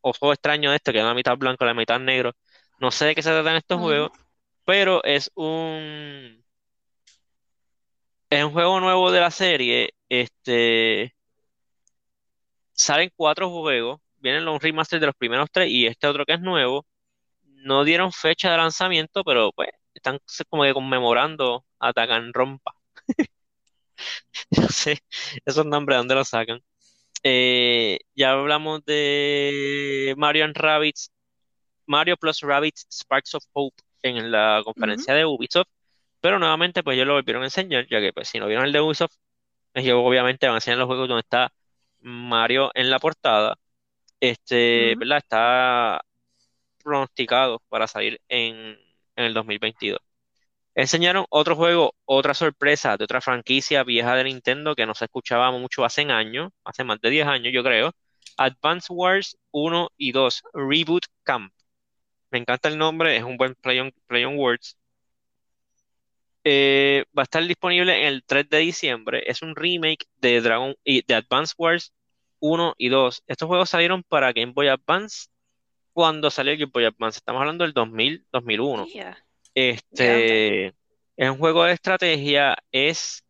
[0.00, 2.32] ojo extraño de este, que es la mitad blanco, la mitad negro.
[2.80, 4.10] No sé de qué se tratan estos juegos,
[4.64, 6.44] pero es un
[8.30, 9.94] es un juego nuevo de la serie.
[10.08, 11.14] Este,
[12.72, 16.40] salen cuatro juegos, vienen los remaster de los primeros tres y este otro que es
[16.40, 16.86] nuevo.
[17.44, 22.74] No dieron fecha de lanzamiento, pero pues están como que conmemorando a Danganronpa.
[24.50, 24.98] No sé,
[25.44, 26.60] esos nombres, ¿de dónde los sacan?
[27.22, 31.12] Eh, ya hablamos de Mario and Rabbids,
[31.86, 35.68] Mario plus Rabbids Sparks of Hope en la conferencia de Ubisoft,
[36.20, 38.72] pero nuevamente pues ellos lo volvieron a enseñar, ya que pues si no vieron el
[38.72, 39.14] de Ubisoft,
[39.74, 41.52] ellos obviamente van a enseñar los juegos donde está
[42.00, 43.58] Mario en la portada
[44.20, 44.92] este.
[44.92, 46.00] Está
[46.82, 48.56] pronosticado para salir en,
[49.16, 50.00] en el 2022.
[50.76, 55.50] Enseñaron otro juego, otra sorpresa de otra franquicia vieja de Nintendo que no se escuchaba
[55.50, 57.92] mucho hace años, hace más de 10 años, yo creo.
[58.36, 61.50] Advance Wars 1 y 2, Reboot Camp.
[62.30, 63.92] Me encanta el nombre, es un buen play on,
[64.36, 64.76] words.
[66.44, 69.22] Eh, va a estar disponible el 3 de diciembre.
[69.26, 71.94] Es un remake de Dragon y de Advance Wars
[72.40, 73.22] 1 y 2.
[73.26, 75.28] Estos juegos salieron para Game Boy Advance
[75.94, 77.16] cuando salió Game Boy Advance.
[77.16, 78.86] Estamos hablando del 2000, 2001.
[78.88, 79.25] Yeah.
[79.56, 80.66] Este
[81.16, 83.24] es un juego de estrategia, es,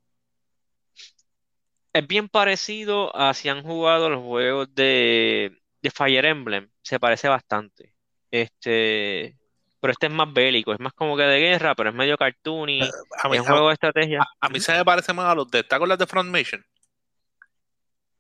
[1.93, 7.29] es bien parecido a si han jugado los juegos de, de Fire Emblem, se parece
[7.29, 7.95] bastante.
[8.33, 9.37] Este,
[9.81, 12.81] pero este es más bélico, es más como que de guerra, pero es medio cartoony,
[13.23, 14.27] A mí, es un a- juego de estrategia.
[14.41, 15.63] a mí se me parece más a los de.
[15.63, 16.67] ¿Te acuerdas de Front Mission?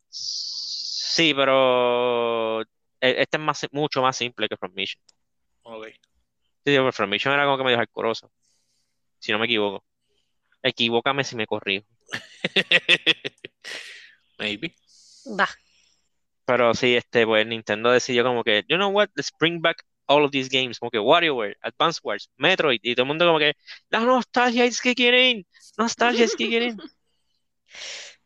[0.09, 2.67] Sí, pero e-
[3.01, 5.03] este es más, mucho más simple que From Mission.
[5.63, 5.89] Ok.
[6.67, 6.77] Sí,
[7.07, 8.29] Mission era como que medio hardcoreoso,
[9.21, 9.85] si no me equivoco.
[10.65, 11.87] Equivócame si me corrijo.
[14.41, 14.75] Maybe.
[15.39, 15.49] Va.
[16.45, 20.25] Pero sí, este, pues Nintendo decidió como que, you know what, let's bring back all
[20.25, 23.55] of these games, como que WarioWare, Advance Wars, Metroid, y todo el mundo como que,
[23.91, 25.47] la nostalgia is kicking in,
[25.79, 26.77] nostalgia is kicking in.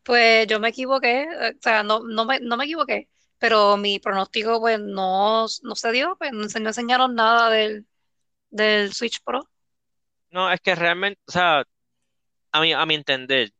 [0.02, 4.60] Pues yo me equivoqué, o sea, no, no me, no me equivoqué, pero mi pronóstico
[4.60, 7.86] pues no, no se dio, pues no enseñaron nada del,
[8.50, 9.48] del Switch Pro.
[10.30, 11.64] No, es que realmente, o sea,
[12.52, 13.50] a mi, a mi entender,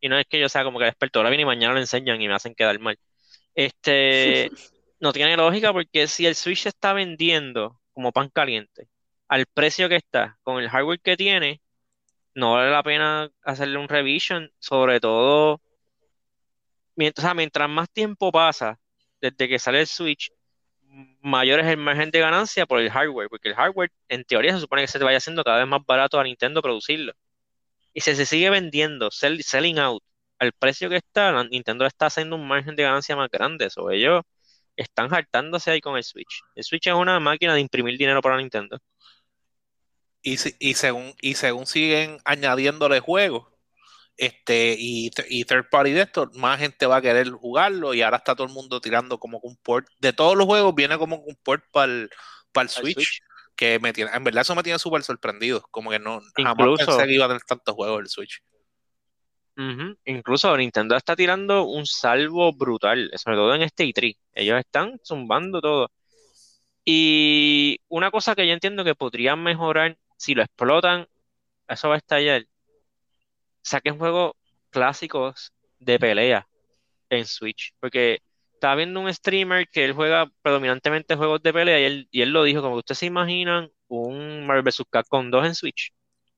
[0.00, 2.20] y no es que yo sea como que experto, ahora viene y mañana lo enseñan
[2.20, 2.98] y me hacen quedar mal.
[3.54, 4.50] Este,
[5.00, 8.88] no tiene lógica porque si el Switch se está vendiendo como pan caliente,
[9.28, 11.60] al precio que está, con el hardware que tiene,
[12.34, 15.60] no vale la pena hacerle un revision, sobre todo,
[16.96, 18.78] mientras, o sea, mientras más tiempo pasa
[19.20, 20.30] desde que sale el Switch,
[21.22, 24.60] mayor es el margen de ganancia por el hardware, porque el hardware en teoría se
[24.60, 27.12] supone que se te vaya haciendo cada vez más barato a Nintendo producirlo.
[27.94, 30.02] Y si se sigue vendiendo, sell- selling out,
[30.38, 33.66] al precio que está, Nintendo está haciendo un margen de ganancia más grande.
[33.66, 34.22] Eso ellos
[34.76, 36.42] están hartándose ahí con el Switch.
[36.54, 38.78] El Switch es una máquina de imprimir dinero para Nintendo.
[40.22, 40.36] Y
[40.74, 43.47] según, y según siguen añadiéndole juegos,
[44.18, 48.18] este, y, y third party de esto, más gente va a querer jugarlo y ahora
[48.18, 49.86] está todo el mundo tirando como un port.
[50.00, 52.10] De todos los juegos viene como un port para el,
[52.54, 53.22] Al Switch, Switch.
[53.56, 56.86] que me tiene, en verdad eso me tiene súper sorprendido, como que no, jamás Incluso-
[56.86, 58.42] pensé que iba a tener tantos juegos el Switch.
[60.04, 64.16] Incluso Nintendo está tirando un salvo brutal, sobre todo en este E3.
[64.32, 65.90] Ellos están zumbando todo.
[66.84, 71.08] Y una cosa que yo entiendo que podrían mejorar, si lo explotan,
[71.66, 72.44] eso va a estallar.
[73.68, 74.32] Saquen juegos
[74.70, 76.48] clásicos de pelea
[77.10, 77.74] en Switch.
[77.80, 78.20] Porque
[78.54, 82.30] estaba viendo un streamer que él juega predominantemente juegos de pelea y él, y él
[82.30, 84.84] lo dijo, como que ustedes se imaginan un Marvel vs.
[84.90, 85.92] Capcom 2 en Switch.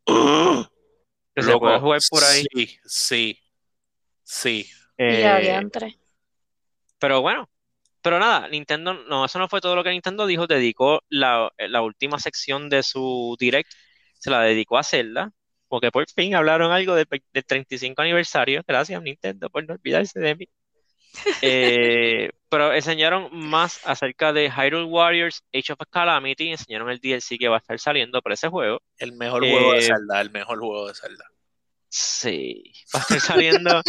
[1.33, 2.45] Que se Loco, puede jugar por ahí.
[2.53, 3.39] Sí, sí,
[4.25, 4.67] sí.
[4.99, 5.97] Y Eh, adiantre.
[6.99, 7.49] Pero bueno,
[8.03, 11.83] pero nada, Nintendo, no, eso no fue todo lo que Nintendo dijo, dedicó la, la
[11.83, 13.71] última sección de su Direct,
[14.19, 15.33] se la dedicó a Zelda,
[15.71, 20.35] porque por fin hablaron algo del, del 35 aniversario, gracias Nintendo por no olvidarse de
[20.35, 20.49] mí.
[21.43, 27.49] Eh, pero enseñaron más acerca de Hyrule Warriors Age of Calamity, enseñaron el DLC que
[27.49, 28.83] va a estar saliendo para ese juego.
[28.99, 31.25] El mejor juego de Eh, Zelda, el mejor juego de Zelda.
[31.89, 33.83] Sí, va a estar saliendo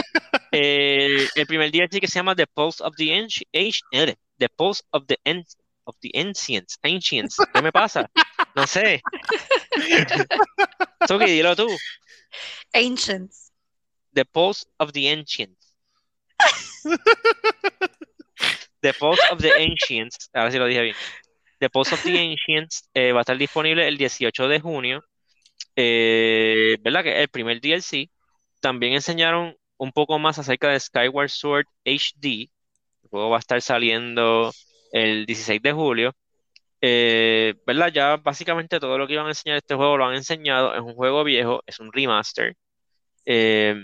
[0.52, 4.50] eh, el primer DLC que se llama The Pulse of the Anci- Age- eh, The
[4.50, 5.46] Pulse of the An-
[5.84, 7.38] of the Ancients, Ancients.
[7.54, 8.10] ¿Qué me pasa?
[8.56, 9.02] No sé.
[11.08, 11.68] Tuki, dilo tú.
[12.74, 13.52] Ancients.
[14.14, 15.76] The Pulse of the Ancients.
[18.82, 20.30] The Pulse of the Ancients.
[20.34, 20.96] A ver si lo dije bien.
[21.60, 25.04] The Pulse of the Ancients eh, va a estar disponible el 18 de junio.
[25.76, 27.04] Eh, ¿verdad?
[27.04, 28.10] Que el primer DLC.
[28.60, 32.50] También enseñaron un poco más acerca de Skyward Sword HD.
[33.04, 34.52] El juego va a estar saliendo
[34.92, 36.16] el 16 de julio.
[36.82, 37.92] Eh, ¿verdad?
[37.94, 40.74] Ya básicamente todo lo que iban a enseñar este juego lo han enseñado.
[40.76, 42.56] Es un juego viejo, es un remaster.
[43.26, 43.76] Eh,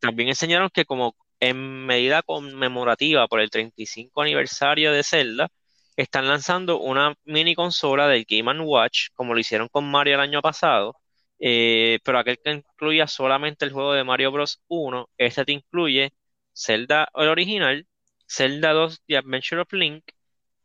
[0.00, 5.48] también enseñaron que como en medida conmemorativa por el 35 aniversario de Zelda,
[5.96, 10.40] están lanzando una mini consola del Game Watch, como lo hicieron con Mario el año
[10.42, 10.96] pasado,
[11.38, 14.62] eh, pero aquel que incluía solamente el juego de Mario Bros.
[14.68, 16.12] 1, este te incluye
[16.54, 17.86] Zelda el original,
[18.28, 20.04] Zelda 2 The Adventure of Link,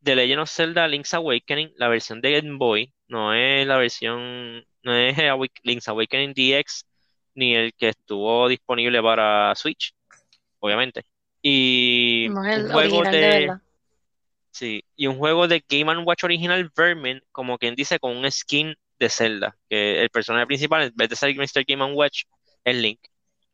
[0.08, 4.64] The Legend of Zelda Link's Awakening, la versión de Game Boy, no es la versión,
[4.82, 5.18] no es
[5.64, 6.86] Link's Awakening DX,
[7.36, 9.94] ni el que estuvo disponible para Switch,
[10.60, 11.04] obviamente.
[11.42, 13.54] Y No un juego de.
[14.52, 18.76] Sí, y un juego de Game Watch original Vermin, como quien dice, con un skin
[18.98, 21.66] de Zelda, que el personaje principal, en vez de ser Mr.
[21.68, 22.24] Game Watch,
[22.64, 23.02] es Link,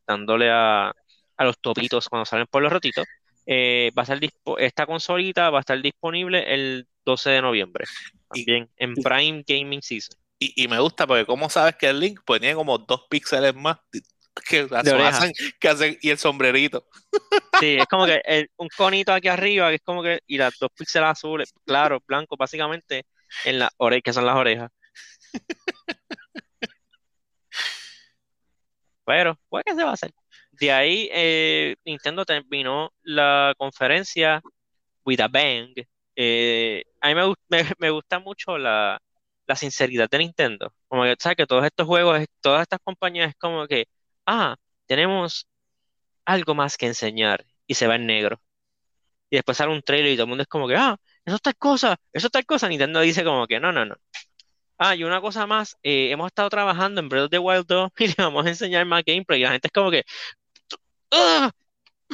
[0.06, 0.89] dándole a,
[1.36, 3.08] a los topitos cuando salen por los rotitos.
[3.45, 4.19] Eh, va a estar
[4.60, 7.86] esta consolita va a estar disponible el 12 de noviembre,
[8.29, 10.17] también en Prime Gaming Season.
[10.39, 13.77] Y, me gusta porque como sabes que el Link pues tiene como dos píxeles más
[14.49, 16.86] que, hacen, que hacen, y el sombrerito.
[17.60, 20.71] Sí, es como que un conito aquí arriba, que es como que, y las dos
[20.75, 23.06] píxeles azules, claro, blanco, básicamente,
[23.45, 24.71] en las orejas, que son las orejas.
[29.06, 30.12] Pero, pues, ¿qué se va a hacer?
[30.60, 34.42] De ahí, eh, Nintendo terminó la conferencia
[35.06, 35.74] with a bang.
[36.16, 37.16] Eh, a mí
[37.80, 39.00] me, gusta mucho la,
[39.48, 40.74] la, sinceridad de Nintendo.
[40.88, 41.38] Como que, ¿sabes?
[41.38, 43.88] Que todos estos juegos, todas estas compañías, es como que,
[44.26, 45.48] ah, tenemos
[46.26, 48.42] algo más que enseñar y se va en negro.
[49.30, 51.42] Y después sale un trailer y todo el mundo es como que, ah, eso es
[51.42, 52.70] tal cosa, eso es tal cosa.
[52.70, 53.96] Nintendo dice como que, no, no, no.
[54.78, 57.92] Ah, y una cosa más, eh, hemos estado trabajando en Breath of the Wild 2
[58.00, 59.39] y le vamos a enseñar más gameplay.
[59.42, 60.04] Y la gente es como que,
[61.13, 61.52] ¡Ah!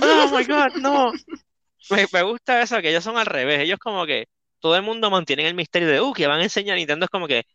[0.01, 0.75] ¡Oh my god!
[0.75, 1.12] ¡No!
[1.89, 3.62] Me, me, gusta eso, que ellos son al revés.
[3.62, 4.27] Ellos, como que
[4.59, 6.77] todo el mundo mantiene el misterio de, uh, que van a enseñar.
[6.77, 7.45] Nintendo es como que,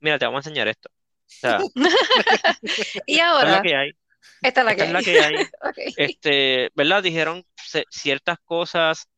[0.00, 0.90] mira, te vamos a enseñar esto.
[0.90, 0.92] O
[1.26, 1.58] sea,
[3.06, 3.48] y ahora.
[3.48, 3.90] Esta es la que hay.
[4.42, 5.46] Esta es la que, es la que hay.
[5.96, 7.02] Este, ¿verdad?
[7.02, 7.46] Dijeron
[7.88, 9.08] ciertas cosas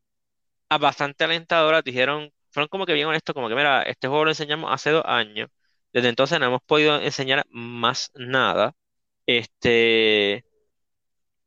[0.68, 1.82] bastante alentadoras.
[1.82, 5.04] Dijeron, fueron como que bien honestos, como que, mira, este juego lo enseñamos hace dos
[5.04, 5.48] años.
[5.92, 8.74] Desde entonces no hemos podido enseñar más nada.
[9.26, 10.44] Este,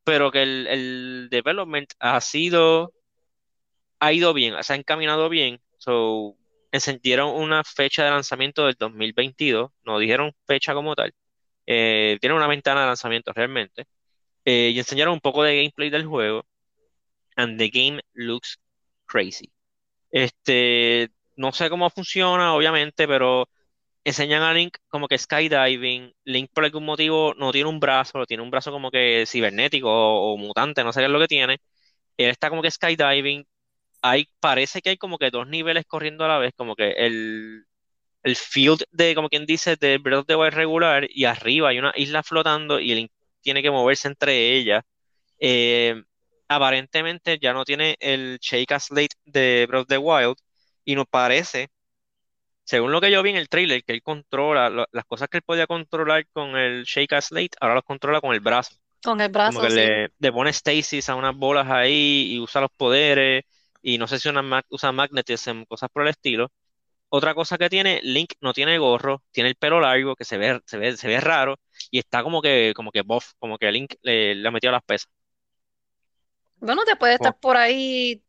[0.03, 2.93] pero que el, el development ha sido,
[3.99, 5.61] ha ido bien, se ha encaminado bien.
[5.77, 6.37] So,
[6.73, 11.13] encendieron una fecha de lanzamiento del 2022, no dijeron fecha como tal,
[11.67, 13.85] eh, tienen una ventana de lanzamiento realmente,
[14.45, 16.45] eh, y enseñaron un poco de gameplay del juego,
[17.35, 18.59] and the game looks
[19.05, 19.51] crazy.
[20.11, 23.49] Este, no sé cómo funciona, obviamente, pero
[24.03, 26.13] enseñan a Link como que skydiving.
[26.25, 30.37] Link por algún motivo no tiene un brazo, tiene un brazo como que cibernético o,
[30.37, 31.59] mutante, no sé qué es lo que tiene.
[32.17, 33.45] Él está como que skydiving.
[34.01, 37.65] Hay, parece que hay como que dos niveles corriendo a la vez, como que el,
[38.23, 41.79] el field de, como quien dice, de Breath of the Wild regular y arriba hay
[41.79, 43.11] una isla flotando y Link
[43.41, 44.83] tiene que moverse entre ellas.
[45.39, 46.03] Eh,
[46.47, 50.37] aparentemente ya no tiene el Shake Slate de Breath of the Wild
[50.85, 51.69] y nos parece
[52.63, 55.43] según lo que yo vi en el trailer, que él controla las cosas que él
[55.43, 58.75] podía controlar con el Shake a Slate, ahora las controla con el brazo.
[59.03, 59.59] Con el brazo.
[59.59, 63.43] Como que le, pone stasis a unas bolas ahí y usa los poderes.
[63.81, 66.51] Y no sé si una, usa magnetism, cosas por el estilo.
[67.09, 70.61] Otra cosa que tiene, Link no tiene gorro, tiene el pelo largo, que se ve,
[70.65, 71.59] se ve, se ve raro,
[71.91, 75.11] y está como que, como que buff, como que Link le, ha metido las pesas.
[76.55, 78.23] Bueno, te puede estar por ahí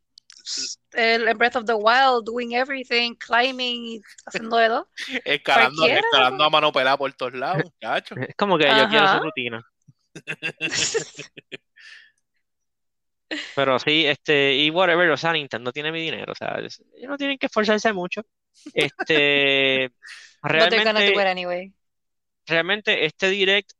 [0.93, 4.89] el, Breath of the Wild, doing everything, climbing, haciendo de todo.
[5.25, 8.19] Escalando, escalando a mano pelada por todos lados, muchachos.
[8.29, 9.65] Es como que yo quiero su rutina.
[13.55, 17.17] Pero sí, este, y whatever, o sea, Nintendo tiene mi dinero, o sea, ellos no
[17.17, 18.23] tienen que esforzarse mucho.
[18.73, 19.91] Este,
[20.43, 21.15] realmente,
[22.47, 23.73] realmente este direct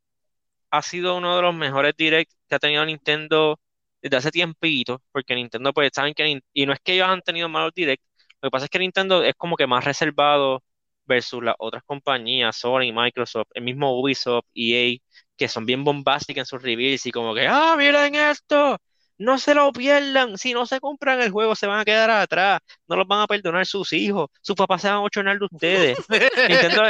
[0.71, 3.59] ha sido uno de los mejores directs que ha tenido Nintendo
[4.05, 7.49] desde hace tiempito, porque Nintendo, pues saben que, y no es que ellos han tenido
[7.49, 8.03] malos direct,
[8.41, 10.63] lo que pasa es que Nintendo es como que más reservado
[11.05, 14.97] versus las otras compañías, Sony, Microsoft, el mismo Ubisoft, EA,
[15.35, 18.77] que son bien bombásticas en sus reveals y como que, ah, miren esto,
[19.17, 22.59] no se lo pierdan, si no se compran el juego se van a quedar atrás,
[22.87, 25.97] no los van a perdonar sus hijos, sus papás se van a ochonar de ustedes.
[26.49, 26.83] Nintendo,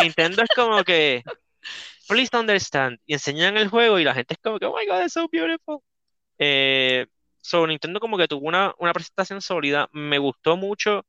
[0.00, 1.24] Nintendo es como que,
[2.08, 5.02] please understand, y enseñan el juego y la gente es como que, oh my god,
[5.02, 5.82] it's so beautiful.
[6.44, 7.06] Eh,
[7.40, 9.88] so, Nintendo como que tuvo una, una presentación sólida.
[9.92, 11.06] Me gustó mucho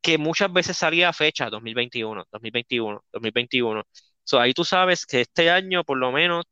[0.00, 3.82] que muchas veces salía fecha 2021, 2021, 2021.
[4.22, 6.44] So, ahí tú sabes que este año, por lo menos,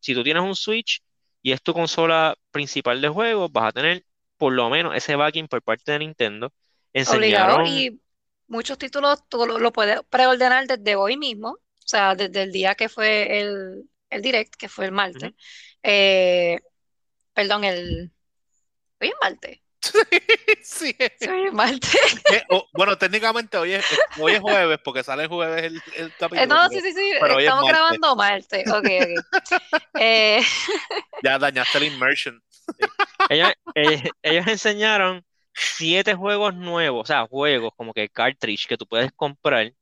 [0.00, 1.02] si tú tienes un Switch
[1.42, 4.02] y es tu consola principal de juegos, vas a tener
[4.38, 6.50] por lo menos ese backing por parte de Nintendo.
[6.94, 7.66] Enseñaron...
[7.66, 8.00] y
[8.46, 12.88] muchos títulos tú lo, puedes preordenar desde hoy mismo, o sea, desde el día que
[12.88, 15.32] fue el, el direct, que fue el martes.
[15.82, 16.60] eh,
[17.38, 18.10] Perdón, el.
[19.00, 19.60] Hoy es martes.
[20.64, 20.96] sí.
[20.98, 21.96] Hoy es martes.
[22.34, 23.86] Eh, bueno, técnicamente hoy es,
[24.18, 26.42] hoy es jueves, porque sale el jueves el, el capítulo.
[26.42, 27.12] Eh, no, sí, sí, sí.
[27.12, 28.68] Estamos grabando martes.
[28.68, 29.70] Ok, ok.
[30.00, 30.42] eh...
[31.22, 32.42] Ya dañaste la immersion.
[33.28, 33.52] ellos,
[34.20, 35.24] ellos, enseñaron
[35.54, 39.72] siete juegos nuevos, o sea, juegos como que cartridge que tú puedes comprar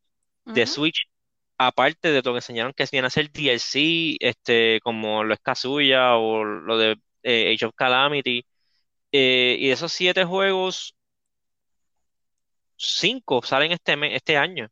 [0.44, 1.08] de Switch
[1.58, 6.16] aparte de lo que enseñaron que viene a ser DLC, este, como lo es Kazuya
[6.16, 8.44] o lo de eh, Age of Calamity.
[9.12, 10.94] Eh, y de esos siete juegos,
[12.76, 14.68] cinco salen este, mes- este año.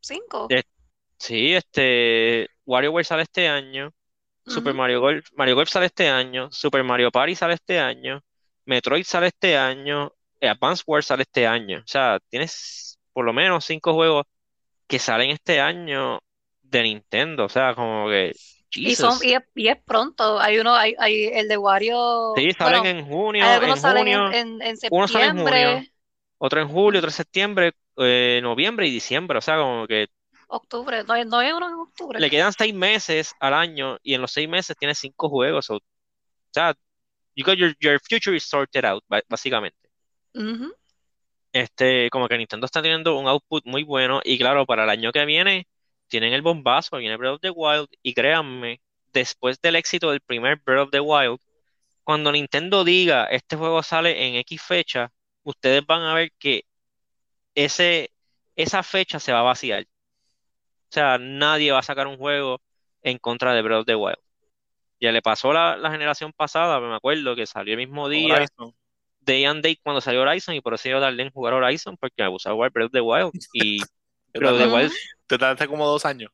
[0.00, 0.46] Cinco.
[0.48, 0.64] De-
[1.18, 3.90] Sí, este, WarioWare sale este año,
[4.46, 4.74] Super.
[4.74, 8.22] Mario Golf, Mario Golf sale este año, Super Mario Party sale este año,
[8.66, 10.12] Metroid sale este año,
[10.42, 11.78] Advance Wars sale este año.
[11.78, 14.24] O sea, tienes por lo menos cinco juegos
[14.86, 16.20] que salen este año
[16.60, 17.46] de Nintendo.
[17.46, 18.32] O sea, como que,
[18.72, 20.38] Y son, y es, y es pronto.
[20.38, 22.32] Hay uno, hay, hay el de Wario.
[22.36, 25.24] Sí, salen Bueno, en junio, hay en algunos salen en, junio, en, en uno sale
[25.24, 25.92] en junio, septiembre,
[26.38, 29.38] otro en julio, otro en septiembre, eh, noviembre y diciembre.
[29.38, 30.08] O sea, como que
[30.48, 31.04] octubre.
[31.04, 32.20] No no hay uno en octubre.
[32.20, 35.70] le quedan seis meses al año y en los seis meses tienes cinco juegos.
[35.70, 35.80] O
[36.52, 36.74] sea,
[37.34, 39.88] you got your, your future is sorted out, básicamente.
[41.52, 45.12] Este, como que Nintendo está teniendo un output muy bueno y claro, para el año
[45.12, 45.66] que viene
[46.08, 48.80] tienen el bombazo, viene Breath of the Wild y créanme,
[49.12, 51.38] después del éxito del primer Breath of the Wild,
[52.04, 55.10] cuando Nintendo diga este juego sale en X fecha,
[55.42, 56.64] ustedes van a ver que
[57.54, 58.12] ese,
[58.54, 59.84] esa fecha se va a vaciar.
[59.84, 62.60] O sea, nadie va a sacar un juego
[63.02, 64.18] en contra de Breath of the Wild.
[65.00, 68.74] Ya le pasó la, la generación pasada, me acuerdo que salió el mismo día, Horizon.
[69.20, 72.22] day and date cuando salió Horizon y por eso yo tardé en jugar Horizon porque
[72.22, 73.78] me puse a jugar Breath of the Wild y
[74.34, 74.68] Breath of the.
[74.68, 74.92] Wild,
[75.26, 76.30] Te tardaste como dos años.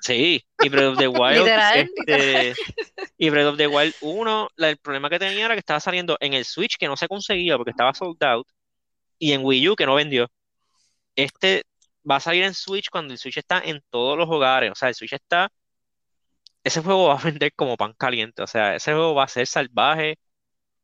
[0.00, 1.48] sí, y Breath of the Wild,
[2.08, 2.54] este,
[3.18, 6.16] y Breath of the Wild 1, la- el problema que tenía era que estaba saliendo
[6.20, 8.46] en el Switch que no se conseguía porque estaba sold out
[9.18, 10.28] y en Wii U que no vendió.
[11.16, 11.64] Este
[12.10, 14.88] va a salir en Switch cuando el Switch está en todos los hogares, o sea,
[14.90, 15.50] el Switch está,
[16.64, 19.46] ese juego va a vender como pan caliente, o sea, ese juego va a ser
[19.46, 20.18] salvaje,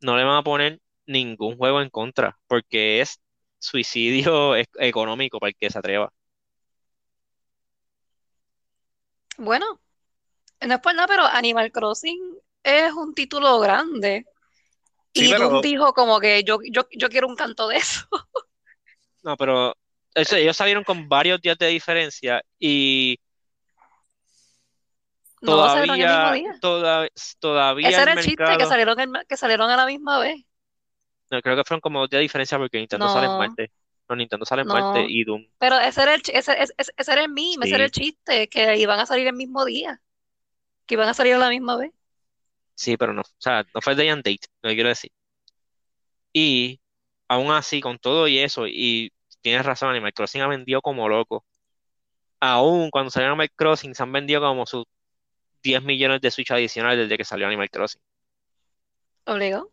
[0.01, 3.21] no le van a poner ningún juego en contra, porque es
[3.59, 6.13] suicidio e- económico para el que se atreva.
[9.45, 9.81] Bueno,
[10.61, 14.25] no es por nada, pero Animal Crossing es un título grande.
[15.15, 18.07] Sí, Y pero- Doom dijo como que yo, yo, yo quiero un canto de eso.
[19.25, 19.73] No, pero
[20.17, 23.21] eso, ellos salieron con varios días de diferencia y
[25.41, 26.59] No salieron el mismo todavía, día.
[26.61, 30.19] toda- todavía Ese el era el chiste, que salieron, el- que salieron a la misma
[30.19, 30.43] vez.
[31.31, 33.39] no, creo que fueron como dos días de diferencia porque Nintendo sale en No.
[33.39, 33.71] martes.
[34.19, 34.75] Nintendo sale en No.
[34.75, 35.47] martes y Doom.
[35.59, 38.01] Pero ese era el, ese, ese, ese- era el meme, ese era el Sí.
[38.03, 40.01] chiste, que iban a salir el mismo día.
[40.87, 41.93] Que iban a salir a la misma vez.
[42.75, 45.11] Sí, pero no, o sea, no fue day and date, lo que quiero decir.
[46.33, 46.81] Y
[47.29, 51.45] aún así, con todo y eso, y tienes razón, Animal Crossing ha vendido como loco.
[52.41, 54.85] Aún cuando salió Animal Crossing, se han vendido como sus
[55.63, 58.03] 10 millones de Switch adicionales desde que salió Animal Crossing.
[59.27, 59.73] Obligado.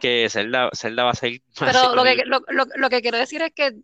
[0.00, 1.42] Que Zelda, Zelda va a ser.
[1.60, 3.74] a Pero lo que, lo, lo, lo que quiero decir es que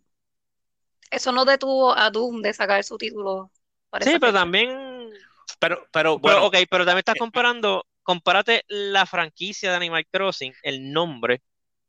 [1.11, 3.51] eso no detuvo a Doom de sacar su título
[3.91, 4.41] para Sí, pero fecha.
[4.41, 5.11] también.
[5.59, 7.85] Pero, pero Pero, bueno, ok, pero también estás comparando.
[8.03, 11.43] Compárate la franquicia de Animal Crossing, el nombre,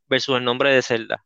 [0.07, 1.23] versus el nombre de Zelda.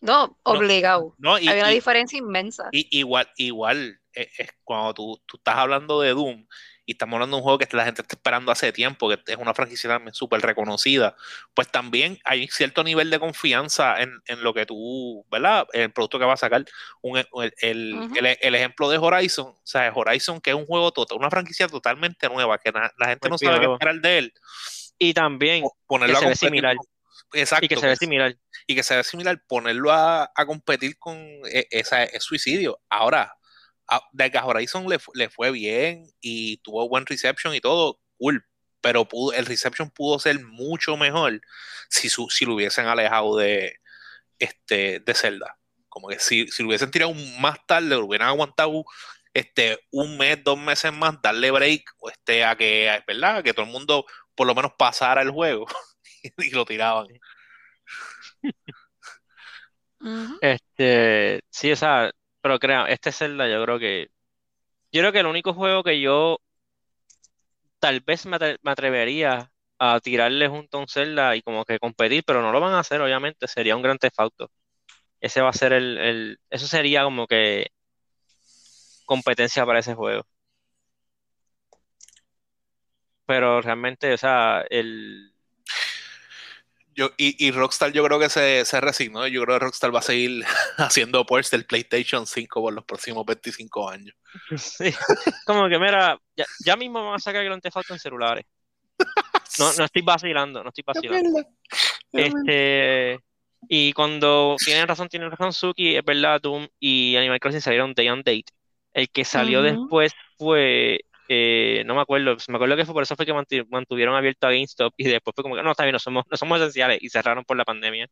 [0.00, 1.14] No, obligado.
[1.18, 2.68] no, y, Hay una y- diferencia inmensa.
[2.70, 6.46] y- igual, igual, eh, es cuando tú, tú estás hablando de Doom
[6.86, 9.36] y estamos hablando de un juego que la gente está esperando hace tiempo, que es
[9.36, 11.14] una franquicia también súper reconocida,
[11.52, 15.66] pues también hay cierto nivel de confianza en, en lo que tú, ¿verdad?
[15.74, 16.64] El producto que va a sacar.
[17.02, 17.26] Un- el,
[17.60, 21.28] el- el- el ejemplo de Horizon, o sea, Horizon, que es un juego, total, una
[21.30, 24.32] franquicia totalmente nueva, que na- la gente Muy no sabe qué esperar de él,
[24.98, 26.76] Y también po- ponerlo que a se ve competir similar.
[26.76, 26.86] con-
[27.34, 28.36] Exacto, y que se ve pues, similar.
[28.66, 31.14] y que se ve similar, ponerlo a, a competir con
[31.52, 32.80] e- esa, es suicidio.
[32.88, 33.34] Ahora,
[33.88, 38.44] a, a Horizon le, le fue bien y tuvo buen reception y todo, cool.
[38.80, 41.40] Pero pudo, el reception pudo ser mucho mejor
[41.88, 43.78] si, su, si lo hubiesen alejado de,
[44.38, 45.58] este, de Zelda.
[45.88, 48.84] Como que si, si lo hubiesen tirado más tarde, lo hubieran aguantado
[49.34, 53.38] este, un mes, dos meses más, darle break o este, a que, ¿verdad?
[53.38, 54.04] A que todo el mundo
[54.34, 55.66] por lo menos pasara el juego
[56.38, 57.08] y lo tiraban.
[60.40, 62.10] Este, sí, o sea,
[62.48, 64.08] pero crea, este Zelda yo creo que,
[64.92, 66.38] yo creo que el único juego que yo
[67.78, 72.24] tal vez me, me atrevería a tirarle junto a un Zelda y como que competir,
[72.26, 74.50] pero no lo van a hacer, obviamente, sería un Grand Theft Auto.
[75.20, 77.68] Ese va a ser el, el, eso sería como que
[79.06, 80.24] competencia para ese juego.
[83.26, 85.32] Pero realmente, o sea, el,
[86.98, 89.24] Yo, y, y Rockstar yo creo que se, se resignó.
[89.28, 90.44] Yo creo que Rockstar va a seguir
[90.78, 94.16] haciendo ports del PlayStation 5 por los próximos 25 años.
[94.56, 94.92] Sí,
[95.46, 98.44] como que mira, ya, ya mismo van a sacar Grand Theft Auto en celulares.
[99.60, 101.40] No, no estoy vacilando, no estoy vacilando.
[102.12, 103.20] Este,
[103.68, 108.08] y cuando tienen razón, tienen razón Suki, es verdad, Doom y Animal Crossing salieron day
[108.08, 108.46] and date.
[108.92, 113.16] El que salió después fue, eh, no me acuerdo, me acuerdo que fue por eso
[113.16, 113.34] fue que
[113.68, 116.36] mantuvieron abierto a GameStop y después fue como que no, está bien, no somos, no
[116.36, 118.08] somos esenciales y cerraron por la pandemia.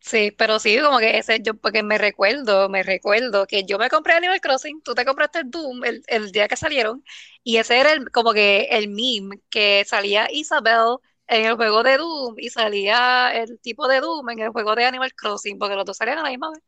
[0.00, 3.90] Sí, pero sí, como que ese, yo, porque me recuerdo, me recuerdo que yo me
[3.90, 7.04] compré Animal Crossing, tú te compraste Doom el, el día que salieron,
[7.44, 10.96] y ese era el, como que el meme, que salía Isabel
[11.26, 14.86] en el juego de Doom y salía el tipo de Doom en el juego de
[14.86, 16.62] Animal Crossing, porque los dos salían a la misma vez.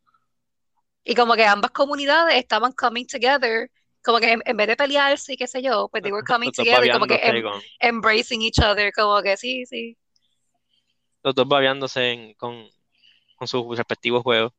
[1.04, 3.70] Y como que ambas comunidades estaban coming together,
[4.02, 6.52] como que en, en vez de pelearse y qué sé yo, pues they were coming
[6.52, 9.96] together, como que em- con- embracing each other, como que sí, sí.
[11.22, 12.66] los dos babeándose en- con,
[13.36, 14.52] con sus respectivos juegos.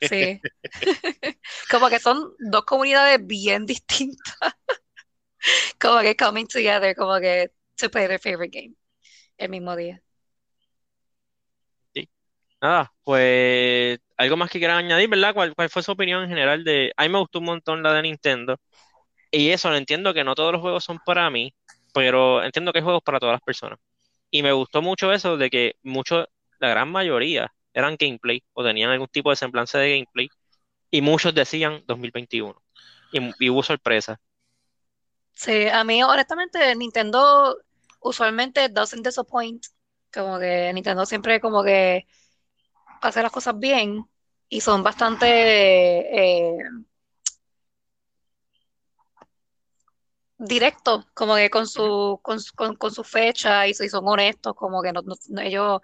[0.00, 0.40] Sí.
[1.70, 4.36] Como que son dos comunidades bien distintas.
[5.80, 8.74] Como que coming together, como que to play their favorite game
[9.38, 10.02] el mismo día.
[12.60, 15.34] Nada, pues algo más que quieran añadir, ¿verdad?
[15.34, 16.92] ¿Cuál, fue su opinión en general de...
[16.96, 18.58] A mí me gustó un montón la de Nintendo.
[19.30, 21.54] Y eso, lo entiendo que no todos los juegos son para mí,
[21.92, 23.78] pero entiendo que hay juegos para todas las personas.
[24.30, 26.26] Y me gustó mucho eso de que muchos,
[26.58, 30.28] la gran mayoría, eran gameplay o tenían algún tipo de semblante de gameplay.
[30.90, 32.54] Y muchos decían 2021.
[33.12, 34.18] Y, y hubo sorpresas.
[35.34, 37.58] Sí, a mí honestamente Nintendo
[38.00, 39.66] usualmente doesn't disappoint.
[40.12, 42.06] Como que Nintendo siempre como que
[43.06, 44.04] hace las cosas bien
[44.48, 45.26] y son bastante
[46.08, 46.58] eh,
[50.38, 54.92] directos, como que con su, con, con, con su fecha y, son honestos, como que
[54.92, 55.02] no,
[55.42, 55.80] ellos,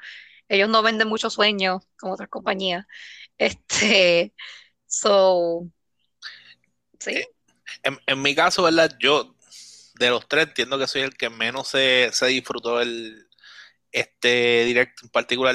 [0.49, 2.87] ellos no venden muchos sueños como otras compañías.
[3.39, 4.35] Este,
[4.87, 5.66] so,
[7.01, 7.25] sí,
[7.83, 8.95] En, en mi caso, ¿verdad?
[9.01, 9.35] Yo,
[9.99, 13.27] de los tres, entiendo que soy el que menos se, se disfrutó el,
[13.93, 15.55] este directo en particular.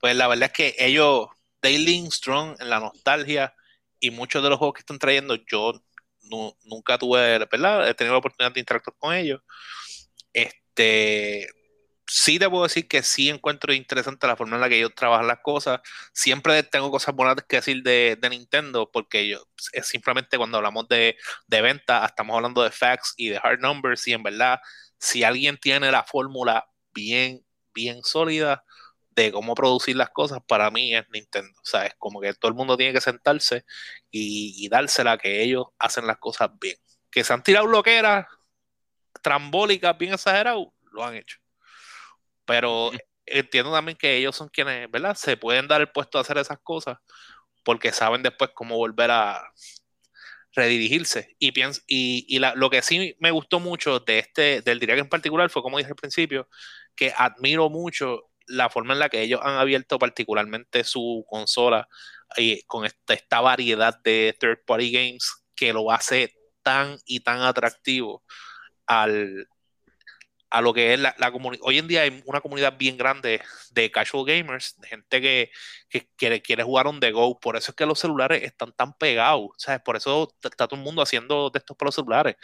[0.00, 1.28] Pues la verdad es que ellos,
[1.62, 3.54] lean strong en la nostalgia
[4.00, 5.72] y muchos de los juegos que están trayendo, yo
[6.22, 7.88] nu- nunca tuve, ¿verdad?
[7.88, 9.40] He tenido la oportunidad de interactuar con ellos.
[10.32, 11.48] Este,
[12.06, 15.26] sí te puedo decir que sí encuentro interesante la forma en la que ellos trabajan
[15.28, 15.80] las cosas.
[16.14, 19.40] Siempre tengo cosas buenas que decir de, de Nintendo, porque yo,
[19.72, 21.16] es simplemente cuando hablamos de,
[21.48, 24.60] de venta, estamos hablando de facts y de hard numbers, y en verdad,
[24.98, 27.44] si alguien tiene la fórmula bien,
[27.74, 28.64] bien sólida
[29.18, 31.52] de cómo producir las cosas, para mí es Nintendo.
[31.60, 33.64] O sea, es como que todo el mundo tiene que sentarse
[34.10, 36.76] y, y dársela que ellos hacen las cosas bien.
[37.10, 38.26] Que se han tirado loqueras
[39.22, 41.38] trambólicas bien exageradas, lo han hecho.
[42.44, 42.90] Pero
[43.26, 45.14] entiendo también que ellos son quienes, ¿verdad?
[45.16, 46.98] Se pueden dar el puesto a hacer esas cosas
[47.64, 49.52] porque saben después cómo volver a
[50.54, 51.36] redirigirse.
[51.38, 55.00] Y, pienso, y, y la, lo que sí me gustó mucho de este, del direct
[55.00, 56.48] en particular fue, como dije al principio,
[56.94, 61.88] que admiro mucho la forma en la que ellos han abierto particularmente su consola
[62.36, 67.40] y con esta, esta variedad de third party games que lo hace tan y tan
[67.40, 68.22] atractivo
[68.86, 69.48] al,
[70.50, 71.62] a lo que es la, la comunidad.
[71.64, 73.40] Hoy en día hay una comunidad bien grande
[73.70, 75.50] de casual gamers, de gente que,
[75.88, 77.38] que quiere, quiere jugar on the go.
[77.38, 79.50] Por eso es que los celulares están tan pegados.
[79.58, 79.80] ¿sabes?
[79.84, 82.36] Por eso está todo el mundo haciendo de estos para los celulares.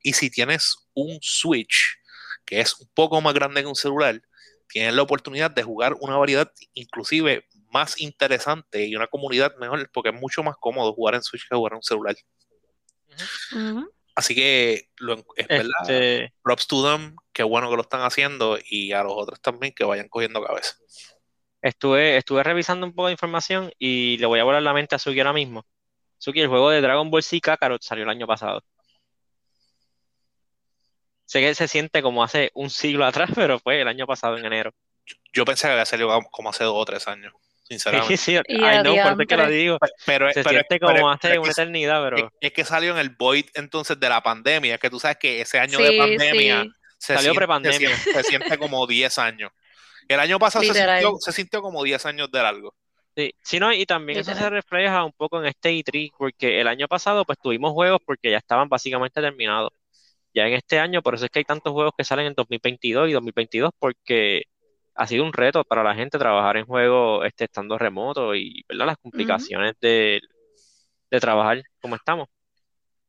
[0.00, 1.96] Y si tienes un Switch
[2.44, 4.20] que es un poco más grande que un celular,
[4.68, 10.10] tienes la oportunidad de jugar una variedad inclusive más interesante y una comunidad mejor, porque
[10.10, 12.16] es mucho más cómodo jugar en Switch que jugar en un celular.
[14.14, 18.58] Así que lo, es verdad, Este, props to them, qué bueno que lo están haciendo
[18.64, 20.76] y a los otros también que vayan cogiendo cabeza.
[21.60, 24.98] estuve, estuve revisando un poco de información y le voy a volar la mente a
[24.98, 25.66] Suki ahora mismo.
[26.18, 28.62] Suki, el juego de Dragon Ball Z Kakarot salió el año pasado.
[31.26, 34.44] Sé que se siente como hace un siglo atrás, pero fue el año pasado en
[34.44, 34.72] enero.
[35.32, 38.16] Yo pensé que había salido como hace dos o tres años, Sí, sinceramente.
[38.16, 38.42] sí, I
[38.82, 39.78] know, por eso que lo digo.
[40.06, 42.92] Pero, Se pero- siente pero- como hace pero una eternidad, pero es- es que salió
[42.92, 45.88] en el void entonces de la pandemia, es que tú sabes que ese año de
[45.90, 47.96] Sí, pandemia sí, se, Salió se, prepandemia.
[47.96, 49.50] se siente como 10 años.
[50.08, 52.74] El año pasado se sintió, se sintió como 10 años de largo.
[53.16, 56.66] Sí, sí, no, y también eso se refleja un poco en este E3, porque el
[56.68, 59.70] año pasado pues tuvimos juegos porque ya estaban básicamente terminados.
[60.34, 63.08] Ya en este año, por eso es que hay tantos juegos que salen en 2022
[63.08, 64.44] y 2022, porque
[64.94, 68.86] ha sido un reto para la gente trabajar en juegos este, estando remoto y ¿verdad?
[68.86, 70.20] las complicaciones de,
[71.10, 72.28] de trabajar como estamos.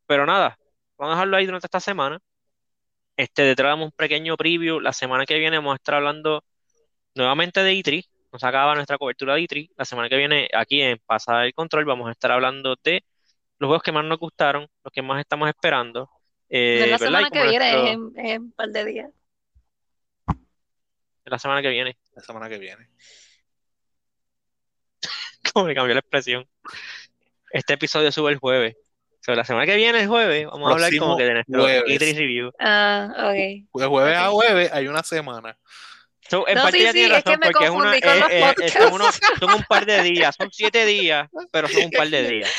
[0.08, 0.58] Pero nada,
[0.98, 2.20] vamos a dejarlo ahí durante esta semana.
[3.18, 4.80] Este, detrás damos un pequeño preview.
[4.80, 6.44] La semana que viene vamos a estar hablando
[7.16, 8.06] nuevamente de E3.
[8.32, 9.72] Nos acaba nuestra cobertura de E3.
[9.78, 13.04] La semana que viene, aquí en Pasada el Control, vamos a estar hablando de
[13.60, 16.10] los juegos que más nos gustaron, los que más estamos esperando.
[16.50, 16.96] Eh, es la ¿verdad?
[16.96, 17.92] Y semana como que viene, es nuestro-
[18.22, 19.12] en, es en un par de días.
[21.26, 22.88] la semana que viene, La semana que viene.
[25.54, 26.48] como me cambió la expresión.
[27.52, 28.76] Este episodio sube el jueves.
[29.22, 31.68] So, la semana que viene, el jueves, vamos a hablar como que de nuestro.
[31.68, 32.52] E3 review.
[32.60, 33.80] Ah, ok.
[33.82, 35.58] De jueves a jueves hay una semana.
[36.28, 37.80] So, en No, parte sí, ya sí, tiene es que razón, me porque es una,
[37.84, 38.74] confundí con es- los es- es- podcasts.
[38.84, 42.28] son, unos- son un par de días, son siete días, pero son un par de
[42.28, 42.52] días.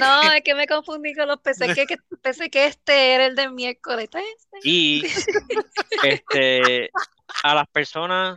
[0.00, 3.36] No, es que me confundí con los pensé que, que pensé que este era el
[3.36, 4.08] del miércoles.
[4.12, 4.68] ¿Este es este?
[4.68, 5.02] Y
[6.02, 6.90] este,
[7.44, 8.34] a las personas,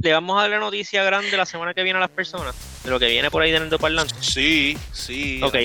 [0.00, 2.54] le vamos a dar la noticia grande la semana que viene a las personas,
[2.84, 4.14] de lo que viene por ahí de Nendo Parlante.
[4.20, 5.40] Sí, sí.
[5.42, 5.56] Ok,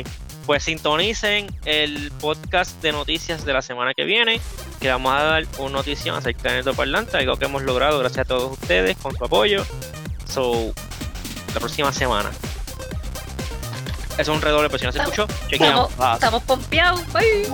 [0.52, 4.41] pues sintonicen el podcast de noticias de la semana que viene,
[4.82, 8.28] que vamos a dar una noticia acerca de Parlante, algo que hemos logrado gracias a
[8.28, 9.64] todos ustedes con su apoyo.
[10.26, 10.74] So,
[11.54, 12.32] la próxima semana.
[14.18, 15.89] Eso es un redoble, pero si no se escuchó, chequeamos.
[15.89, 17.02] Estamos, estamos pompeados.
[17.14, 17.47] Bye.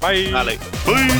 [0.00, 0.30] Bye.
[0.30, 0.56] Dale.
[0.86, 1.10] Bye.